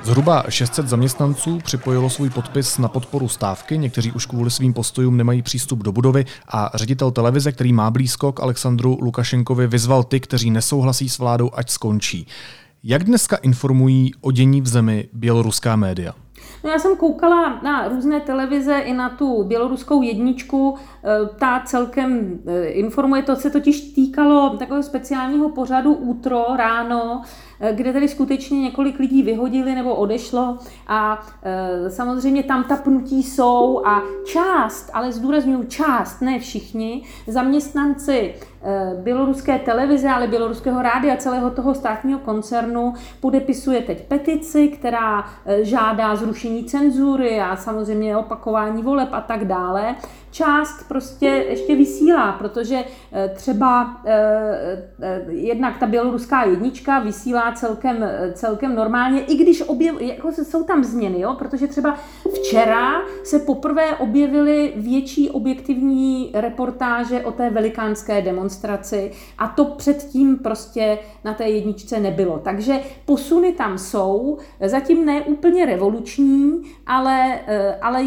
Zhruba 0.03 0.45
600 0.49 0.89
zaměstnanců 0.89 1.59
připojilo 1.65 2.11
svůj 2.11 2.31
podpis 2.31 2.79
na 2.79 2.89
podporu 2.89 3.29
stávky, 3.29 3.79
někteří 3.79 4.13
už 4.13 4.27
kvůli 4.27 4.51
svým 4.51 4.73
postojům 4.73 5.17
nemají 5.17 5.43
přístup 5.43 5.83
do 5.83 5.93
budovy 5.93 6.25
a 6.49 6.71
ředitel 6.75 7.11
televize, 7.11 7.53
který 7.53 7.73
má 7.73 7.91
blízko 7.91 8.33
k 8.33 8.41
Alexandru 8.41 8.99
Lukašenkovi, 9.03 9.67
vyzval 9.67 10.05
ty, 10.05 10.21
kteří 10.21 10.51
nesouhlasí 10.51 11.09
s 11.09 11.19
vládou, 11.19 11.51
ať 11.55 11.71
skončí. 11.71 12.27
Jak 12.85 13.05
dneska 13.05 13.37
informují 13.37 14.13
o 14.21 14.33
dění 14.33 14.61
v 14.61 14.67
zemi 14.67 15.09
běloruská 15.13 15.77
média? 15.77 16.15
No 16.67 16.73
já 16.73 16.79
jsem 16.79 16.97
koukala 16.97 17.61
na 17.63 17.89
různé 17.89 18.21
televize 18.21 18.79
i 18.79 18.93
na 18.93 19.11
tu 19.11 19.45
běloruskou 19.45 20.03
jedničku. 20.03 20.75
E, 20.75 21.39
ta 21.39 21.63
celkem 21.65 22.39
e, 22.47 22.67
informuje, 22.67 23.23
to 23.23 23.37
se 23.37 23.51
totiž 23.51 23.81
týkalo 23.81 24.51
takového 24.51 24.83
speciálního 24.83 25.49
pořadu 25.49 25.95
útro, 25.95 26.47
ráno, 26.57 27.23
kde 27.73 27.93
tedy 27.93 28.09
skutečně 28.09 28.61
několik 28.61 28.99
lidí 28.99 29.23
vyhodili 29.23 29.75
nebo 29.75 29.95
odešlo 29.95 30.59
a 30.87 31.27
samozřejmě 31.89 32.43
tam 32.43 32.65
ta 32.65 32.77
pnutí 32.77 33.23
jsou 33.23 33.87
a 33.87 34.03
část, 34.25 34.91
ale 34.93 35.13
zdůraznuju 35.13 35.65
část, 35.65 36.21
ne 36.21 36.39
všichni, 36.39 37.03
zaměstnanci 37.27 38.35
běloruské 39.03 39.59
televize, 39.59 40.09
ale 40.09 40.27
běloruského 40.27 40.83
rádia, 40.83 41.17
celého 41.17 41.51
toho 41.51 41.75
státního 41.75 42.19
koncernu 42.19 42.95
podepisuje 43.21 43.83
teď 43.83 44.07
petici, 44.09 44.69
která 44.69 45.25
eh, 45.47 45.65
žádá 45.65 46.17
zrušení 46.17 46.65
cenzury 46.65 47.41
a 47.41 47.57
samozřejmě 47.57 48.17
opakování 48.17 48.83
voleb 48.83 49.09
a 49.13 49.21
tak 49.21 49.45
dále 49.45 49.95
část 50.37 50.89
prostě 50.89 51.27
ještě 51.27 51.77
vysílá, 51.77 52.33
protože 52.33 52.85
eh, 53.13 53.29
třeba 53.37 54.01
eh, 54.05 54.89
eh, 55.03 55.25
jednak 55.29 55.79
ta 55.79 55.87
běloruská 55.87 56.45
jednička 56.45 56.99
vysílá 56.99 57.53
celkem, 57.53 58.11
celkem 58.35 58.75
normálně, 58.75 59.21
i 59.21 59.37
když 59.37 59.63
objev, 59.63 60.01
jako 60.01 60.33
jsou 60.33 60.65
tam 60.65 60.85
změny, 60.85 61.21
jo? 61.21 61.35
protože 61.39 61.67
třeba 61.67 61.97
včera 62.35 62.93
se 63.25 63.39
poprvé 63.39 63.97
objevily 63.97 64.73
větší 64.77 65.31
objektivní 65.31 66.31
reportáže 66.35 67.21
o 67.21 67.33
té 67.33 67.51
velikánské 67.51 68.23
demonstraci 68.23 68.46
a 69.39 69.49
to 69.49 69.65
předtím 69.65 70.39
prostě 70.39 70.99
na 71.25 71.35
té 71.35 71.49
jedničce 71.49 72.01
nebylo. 72.01 72.39
Takže 72.39 72.81
posuny 73.05 73.53
tam 73.53 73.79
jsou, 73.79 74.39
zatím 74.61 75.05
ne 75.05 75.23
úplně 75.23 75.67
revoluční, 75.67 76.63
ale, 76.87 77.41
ale 77.83 78.05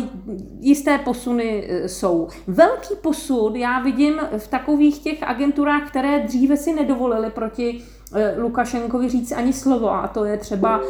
jisté 0.59 0.97
posuny 0.97 1.69
jsou. 1.85 2.27
Velký 2.47 2.95
posud 3.01 3.55
já 3.55 3.79
vidím 3.79 4.19
v 4.37 4.47
takových 4.47 4.99
těch 4.99 5.23
agenturách, 5.23 5.89
které 5.89 6.19
dříve 6.19 6.57
si 6.57 6.73
nedovolili 6.73 7.29
proti 7.29 7.81
eh, 7.81 7.98
Lukašenkovi 8.37 9.09
říct 9.09 9.31
ani 9.31 9.53
slovo 9.53 9.89
a 9.89 10.07
to 10.07 10.25
je 10.25 10.37
třeba 10.37 10.79
uh, 10.79 10.85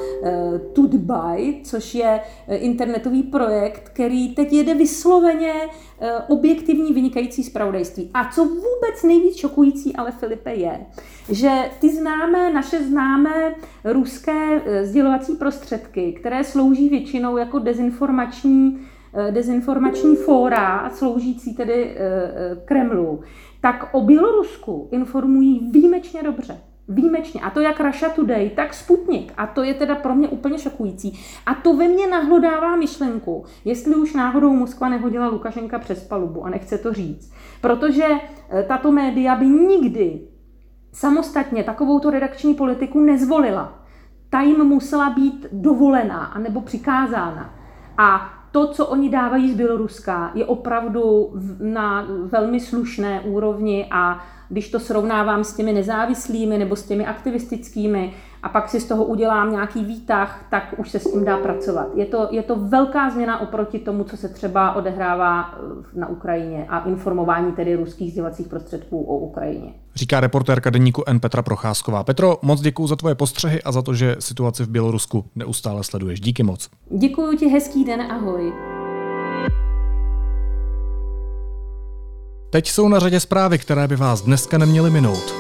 Tudbaj, 0.73 1.53
což 1.63 1.95
je 1.95 2.19
eh, 2.47 2.55
internetový 2.55 3.23
projekt, 3.23 3.89
který 3.93 4.35
teď 4.35 4.53
jede 4.53 4.73
vysloveně 4.73 5.53
objektivní 6.27 6.93
vynikající 6.93 7.43
zpravodajství. 7.43 8.09
A 8.13 8.31
co 8.31 8.45
vůbec 8.45 9.03
nejvíc 9.03 9.35
šokující 9.35 9.95
ale 9.95 10.11
Filipe 10.11 10.53
je, 10.53 10.79
že 11.29 11.49
ty 11.81 11.89
známé, 11.95 12.53
naše 12.53 12.83
známé 12.83 13.55
ruské 13.83 14.61
sdělovací 14.83 15.35
prostředky, 15.35 16.13
které 16.13 16.43
slouží 16.43 16.89
většinou 16.89 17.37
jako 17.37 17.59
dezinformační 17.59 18.79
Eh, 19.13 19.31
dezinformační 19.31 20.15
fóra 20.15 20.89
sloužící 20.89 21.55
tedy 21.55 21.95
eh, 21.95 21.97
eh, 21.97 22.55
Kremlu, 22.65 23.19
tak 23.61 23.89
o 23.91 24.01
Bělorusku 24.01 24.89
informují 24.91 25.69
výjimečně 25.71 26.23
dobře. 26.23 26.57
Výjimečně. 26.89 27.41
A 27.41 27.49
to 27.49 27.59
jak 27.59 27.79
Russia 27.79 28.11
Today, 28.11 28.49
tak 28.49 28.73
Sputnik. 28.73 29.33
A 29.37 29.47
to 29.47 29.63
je 29.63 29.73
teda 29.73 29.95
pro 29.95 30.15
mě 30.15 30.27
úplně 30.27 30.57
šokující. 30.57 31.19
A 31.45 31.53
to 31.53 31.73
ve 31.73 31.87
mně 31.87 32.07
nahlodává 32.07 32.75
myšlenku, 32.75 33.45
jestli 33.65 33.95
už 33.95 34.13
náhodou 34.13 34.53
Moskva 34.53 34.89
nehodila 34.89 35.27
Lukašenka 35.27 35.79
přes 35.79 36.03
palubu 36.03 36.45
a 36.45 36.49
nechce 36.49 36.77
to 36.77 36.93
říct. 36.93 37.33
Protože 37.61 38.05
tato 38.67 38.91
média 38.91 39.35
by 39.35 39.45
nikdy 39.45 40.21
samostatně 40.93 41.63
takovouto 41.63 42.09
redakční 42.09 42.53
politiku 42.53 42.99
nezvolila. 42.99 43.79
Ta 44.29 44.41
jim 44.41 44.63
musela 44.63 45.09
být 45.09 45.47
dovolená 45.51 46.25
anebo 46.25 46.61
přikázána. 46.61 47.53
A 47.97 48.33
to, 48.51 48.67
co 48.67 48.85
oni 48.85 49.09
dávají 49.09 49.51
z 49.51 49.55
Běloruska, 49.55 50.31
je 50.35 50.45
opravdu 50.45 51.33
na 51.59 52.07
velmi 52.25 52.59
slušné 52.59 53.21
úrovni 53.21 53.87
a 53.91 54.25
když 54.49 54.71
to 54.71 54.79
srovnávám 54.79 55.43
s 55.43 55.55
těmi 55.55 55.73
nezávislými 55.73 56.57
nebo 56.57 56.75
s 56.75 56.83
těmi 56.83 57.05
aktivistickými 57.05 58.13
a 58.43 58.49
pak 58.49 58.69
si 58.69 58.79
z 58.79 58.85
toho 58.87 59.03
udělám 59.03 59.51
nějaký 59.51 59.85
výtah, 59.85 60.45
tak 60.49 60.73
už 60.77 60.91
se 60.91 60.99
s 60.99 61.11
tím 61.11 61.25
dá 61.25 61.37
pracovat. 61.37 61.87
Je 61.95 62.05
to, 62.05 62.27
je 62.31 62.43
to 62.43 62.55
velká 62.55 63.09
změna 63.09 63.41
oproti 63.41 63.79
tomu, 63.79 64.03
co 64.03 64.17
se 64.17 64.29
třeba 64.29 64.75
odehrává 64.75 65.53
eh, 65.53 65.99
na 65.99 66.09
Ukrajině 66.09 66.65
a 66.69 66.79
informování 66.79 67.51
tedy 67.51 67.75
ruských 67.75 68.11
sdělovacích 68.11 68.47
prostředků 68.47 69.03
o 69.03 69.17
Ukrajině. 69.17 69.73
Říká 69.95 70.19
reportérka 70.19 70.69
deníku 70.69 71.03
N 71.07 71.19
Petra 71.19 71.41
Procházková. 71.41 72.03
Petro, 72.03 72.37
moc 72.41 72.61
děkuji 72.61 72.87
za 72.87 72.95
tvoje 72.95 73.15
postřehy 73.15 73.63
a 73.63 73.71
za 73.71 73.81
to, 73.81 73.93
že 73.93 74.15
situaci 74.19 74.63
v 74.63 74.69
Bělorusku 74.69 75.25
neustále 75.35 75.83
sleduješ. 75.83 76.19
Díky 76.19 76.43
moc. 76.43 76.69
Děkuji 76.89 77.37
ti, 77.37 77.47
hezký 77.47 77.85
den, 77.85 78.01
ahoj. 78.01 78.53
Teď 82.51 82.69
jsou 82.69 82.87
na 82.87 82.99
řadě 82.99 83.19
zprávy, 83.19 83.57
které 83.57 83.87
by 83.87 83.95
vás 83.95 84.21
dneska 84.21 84.57
neměly 84.57 84.89
minout. 84.89 85.33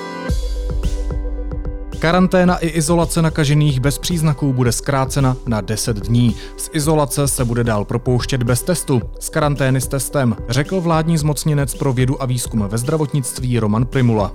Karanténa 1.99 2.57
i 2.57 2.67
izolace 2.67 3.21
nakažených 3.21 3.79
bez 3.79 3.97
příznaků 3.97 4.53
bude 4.53 4.71
zkrácena 4.71 5.37
na 5.45 5.61
10 5.61 5.97
dní. 5.97 6.35
Z 6.57 6.69
izolace 6.73 7.27
se 7.27 7.45
bude 7.45 7.63
dál 7.63 7.85
propouštět 7.85 8.43
bez 8.43 8.63
testu. 8.63 9.01
Z 9.19 9.29
karantény 9.29 9.81
s 9.81 9.87
testem, 9.87 10.35
řekl 10.49 10.81
vládní 10.81 11.17
zmocněnec 11.17 11.75
pro 11.75 11.93
vědu 11.93 12.21
a 12.21 12.25
výzkum 12.25 12.67
ve 12.67 12.77
zdravotnictví 12.77 13.59
Roman 13.59 13.85
Primula. 13.85 14.31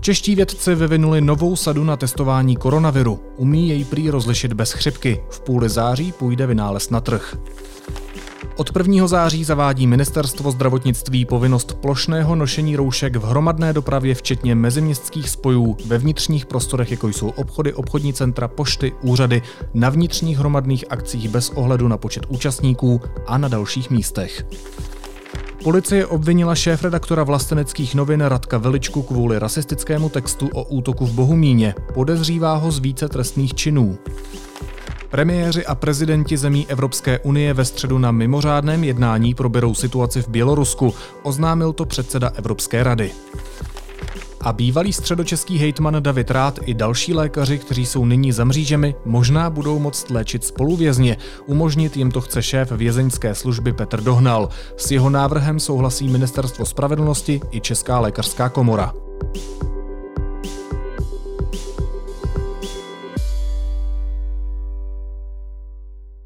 Čeští 0.00 0.34
vědci 0.34 0.74
vyvinuli 0.74 1.20
novou 1.20 1.56
sadu 1.56 1.84
na 1.84 1.96
testování 1.96 2.56
koronaviru. 2.56 3.20
Umí 3.36 3.68
jej 3.68 3.84
prý 3.84 4.10
rozlišit 4.10 4.52
bez 4.52 4.72
chřipky. 4.72 5.20
V 5.30 5.40
půli 5.40 5.68
září 5.68 6.12
půjde 6.12 6.46
vynález 6.46 6.90
na 6.90 7.00
trh. 7.00 7.36
Od 8.56 8.76
1. 8.76 9.06
září 9.06 9.44
zavádí 9.44 9.86
ministerstvo 9.86 10.50
zdravotnictví 10.50 11.24
povinnost 11.24 11.74
plošného 11.74 12.36
nošení 12.36 12.76
roušek 12.76 13.16
v 13.16 13.24
hromadné 13.24 13.72
dopravě, 13.72 14.14
včetně 14.14 14.54
meziměstských 14.54 15.30
spojů, 15.30 15.76
ve 15.86 15.98
vnitřních 15.98 16.46
prostorech, 16.46 16.90
jako 16.90 17.08
jsou 17.08 17.28
obchody, 17.28 17.72
obchodní 17.72 18.12
centra, 18.12 18.48
pošty, 18.48 18.92
úřady, 19.02 19.42
na 19.74 19.90
vnitřních 19.90 20.38
hromadných 20.38 20.84
akcích 20.90 21.28
bez 21.28 21.50
ohledu 21.50 21.88
na 21.88 21.96
počet 21.96 22.26
účastníků 22.28 23.00
a 23.26 23.38
na 23.38 23.48
dalších 23.48 23.90
místech. 23.90 24.46
Policie 25.62 26.06
obvinila 26.06 26.54
šéf-redaktora 26.54 27.24
vlasteneckých 27.24 27.94
novin 27.94 28.20
Radka 28.20 28.58
Veličku 28.58 29.02
kvůli 29.02 29.38
rasistickému 29.38 30.08
textu 30.08 30.48
o 30.54 30.64
útoku 30.64 31.06
v 31.06 31.12
Bohumíně. 31.12 31.74
Podezřívá 31.94 32.54
ho 32.54 32.70
z 32.70 32.78
více 32.78 33.08
trestných 33.08 33.54
činů. 33.54 33.98
Premiéři 35.10 35.66
a 35.66 35.74
prezidenti 35.74 36.36
zemí 36.36 36.66
Evropské 36.68 37.18
unie 37.18 37.54
ve 37.54 37.64
středu 37.64 37.98
na 37.98 38.10
mimořádném 38.10 38.84
jednání 38.84 39.34
proberou 39.34 39.74
situaci 39.74 40.22
v 40.22 40.28
Bělorusku, 40.28 40.94
oznámil 41.22 41.72
to 41.72 41.84
předseda 41.86 42.32
Evropské 42.34 42.82
rady. 42.82 43.10
A 44.40 44.52
bývalý 44.52 44.92
středočeský 44.92 45.58
hejtman 45.58 45.96
David 46.00 46.30
Rád 46.30 46.58
i 46.64 46.74
další 46.74 47.14
lékaři, 47.14 47.58
kteří 47.58 47.86
jsou 47.86 48.04
nyní 48.04 48.32
za 48.32 48.44
mřížemi, 48.44 48.94
možná 49.04 49.50
budou 49.50 49.78
moct 49.78 50.10
léčit 50.10 50.44
spoluvězně. 50.44 51.16
Umožnit 51.46 51.96
jim 51.96 52.10
to 52.10 52.20
chce 52.20 52.42
šéf 52.42 52.72
vězeňské 52.72 53.34
služby 53.34 53.72
Petr 53.72 54.00
Dohnal. 54.00 54.48
S 54.76 54.90
jeho 54.90 55.10
návrhem 55.10 55.60
souhlasí 55.60 56.08
Ministerstvo 56.08 56.66
spravedlnosti 56.66 57.40
i 57.50 57.60
Česká 57.60 58.00
lékařská 58.00 58.48
komora. 58.48 58.92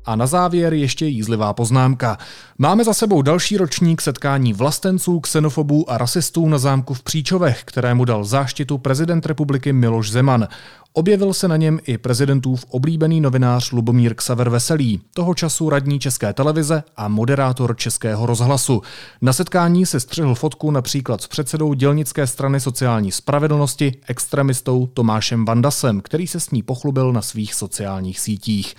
A 0.07 0.17
na 0.17 0.27
závěr 0.27 0.75
ještě 0.75 1.07
jízlivá 1.07 1.53
poznámka. 1.53 2.19
Máme 2.59 2.85
za 2.85 2.95
sebou 2.95 3.23
další 3.23 3.57
ročník 3.57 4.01
setkání 4.01 4.53
vlastenců, 4.53 5.21
xenofobů 5.21 5.91
a 5.91 5.99
rasistů 5.99 6.49
na 6.49 6.59
zámku 6.59 6.95
v 6.95 7.03
Příčovech, 7.03 7.63
kterému 7.65 8.05
dal 8.05 8.25
záštitu 8.25 8.79
prezident 8.79 9.27
republiky 9.27 9.73
Miloš 9.73 10.11
Zeman. 10.11 10.49
Objevil 10.93 11.35
se 11.35 11.49
na 11.49 11.57
něm 11.57 11.81
i 11.87 11.99
prezidentův 11.99 12.65
oblíbený 12.69 13.21
novinář 13.21 13.73
Lubomír 13.73 14.15
Ksaver 14.15 14.49
Veselý, 14.49 15.01
toho 15.15 15.35
času 15.35 15.71
radní 15.71 16.01
České 16.01 16.33
televize 16.33 16.83
a 16.97 17.09
moderátor 17.09 17.77
Českého 17.77 18.27
rozhlasu. 18.27 18.83
Na 19.23 19.33
setkání 19.33 19.87
se 19.87 20.01
střihl 20.01 20.35
fotku 20.35 20.71
například 20.71 21.23
s 21.23 21.27
předsedou 21.27 21.75
dělnické 21.75 22.27
strany 22.27 22.61
sociální 22.61 23.13
spravedlnosti, 23.13 23.93
extremistou 24.07 24.87
Tomášem 24.87 25.45
Vandasem, 25.45 26.01
který 26.01 26.27
se 26.27 26.41
s 26.41 26.51
ní 26.51 26.63
pochlubil 26.63 27.13
na 27.13 27.23
svých 27.23 27.55
sociálních 27.55 28.21
sítích. 28.21 28.75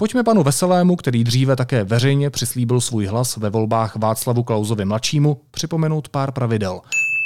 Pojďme 0.00 0.24
panu 0.24 0.42
Veselému, 0.42 0.96
který 0.96 1.24
dříve 1.24 1.56
také 1.56 1.84
veřejně 1.84 2.30
přislíbil 2.30 2.80
svůj 2.80 3.06
hlas 3.06 3.36
ve 3.36 3.50
volbách 3.50 3.96
Václavu 3.96 4.42
Klauzovi 4.42 4.84
mladšímu, 4.84 5.40
připomenout 5.50 6.08
pár 6.08 6.32
pravidel. 6.32 6.80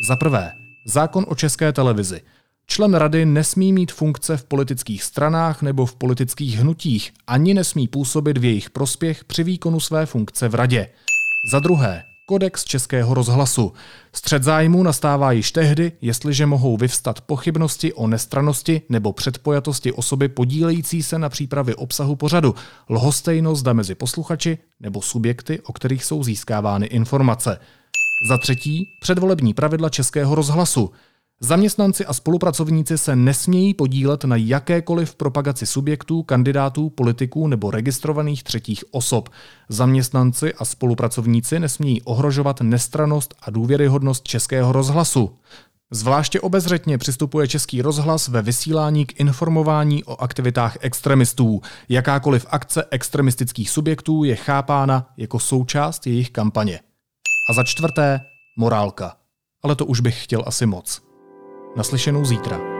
Za 0.09 0.17
prvé, 0.17 0.53
zákon 0.87 1.25
o 1.29 1.35
české 1.35 1.73
televizi. 1.73 2.21
Člen 2.67 2.95
rady 2.95 3.27
nesmí 3.27 3.73
mít 3.73 3.93
funkce 3.93 4.37
v 4.37 4.45
politických 4.45 5.03
stranách 5.03 5.63
nebo 5.63 5.87
v 5.87 5.95
politických 5.95 6.59
hnutích, 6.59 7.13
ani 7.27 7.55
nesmí 7.55 7.89
působit 7.89 8.39
v 8.39 8.45
jejich 8.45 8.71
prospěch 8.71 9.25
při 9.25 9.45
výkonu 9.45 9.81
své 9.81 10.07
funkce 10.07 10.49
v 10.49 10.55
radě. 10.55 10.89
Za 11.53 11.59
druhé, 11.59 12.03
Kodex 12.27 12.65
Českého 12.65 13.15
rozhlasu. 13.15 13.73
Střed 14.13 14.43
zájmu 14.43 14.83
nastává 14.83 15.33
již 15.33 15.53
tehdy, 15.53 15.93
jestliže 16.01 16.47
mohou 16.47 16.77
vyvstat 16.77 17.21
pochybnosti 17.21 17.93
o 17.93 18.07
nestranosti 18.07 18.83
nebo 18.89 19.13
předpojatosti 19.13 19.93
osoby 19.93 20.29
podílející 20.29 21.03
se 21.03 21.19
na 21.19 21.29
přípravě 21.29 21.75
obsahu 21.75 22.17
pořadu, 22.17 22.55
lhostejnost 22.91 23.61
zda 23.61 23.73
mezi 23.73 23.95
posluchači 23.95 24.59
nebo 24.81 25.03
subjekty, 25.03 25.61
o 25.61 25.73
kterých 25.73 26.05
jsou 26.05 26.25
získávány 26.25 26.87
informace. 26.87 27.59
Za 28.29 28.39
třetí, 28.39 28.89
předvolební 29.01 29.55
pravidla 29.55 29.89
Českého 29.89 30.35
rozhlasu. 30.35 30.91
Zaměstnanci 31.45 32.07
a 32.07 32.13
spolupracovníci 32.13 32.99
se 32.99 33.17
nesmějí 33.17 33.75
podílet 33.75 34.25
na 34.25 34.37
jakékoliv 34.37 35.15
propagaci 35.15 35.67
subjektů, 35.67 36.23
kandidátů, 36.23 36.91
politiků 36.91 37.47
nebo 37.47 37.71
registrovaných 37.71 38.45
třetích 38.45 38.85
osob. 38.91 39.29
Zaměstnanci 39.69 40.55
a 40.55 40.65
spolupracovníci 40.65 41.61
nesmějí 41.61 42.03
ohrožovat 42.03 42.61
nestranost 42.61 43.35
a 43.43 43.51
důvěryhodnost 43.51 44.25
českého 44.25 44.73
rozhlasu. 44.73 45.37
Zvláště 45.91 46.41
obezřetně 46.41 46.99
přistupuje 46.99 47.49
Český 47.49 47.83
rozhlas 47.83 48.29
ve 48.29 48.43
vysílání 48.43 49.07
k 49.07 49.21
informování 49.21 50.05
o 50.05 50.23
aktivitách 50.23 50.77
extremistů. 50.81 51.61
Jakákoliv 51.89 52.47
akce 52.51 52.85
extremistických 52.91 53.71
subjektů 53.71 54.25
je 54.25 54.37
chápána 54.37 55.13
jako 55.17 55.39
součást 55.39 56.07
jejich 56.07 56.31
kampaně. 56.31 56.81
A 57.51 57.53
za 57.53 57.65
čtvrté, 57.65 58.21
morálka. 58.59 59.17
Ale 59.63 59.77
to 59.77 59.87
už 59.87 60.01
bych 60.01 60.25
chtěl 60.25 60.43
asi 60.47 60.67
moc. 60.67 61.12
Naslyšenou 61.77 62.25
zítra. 62.25 62.72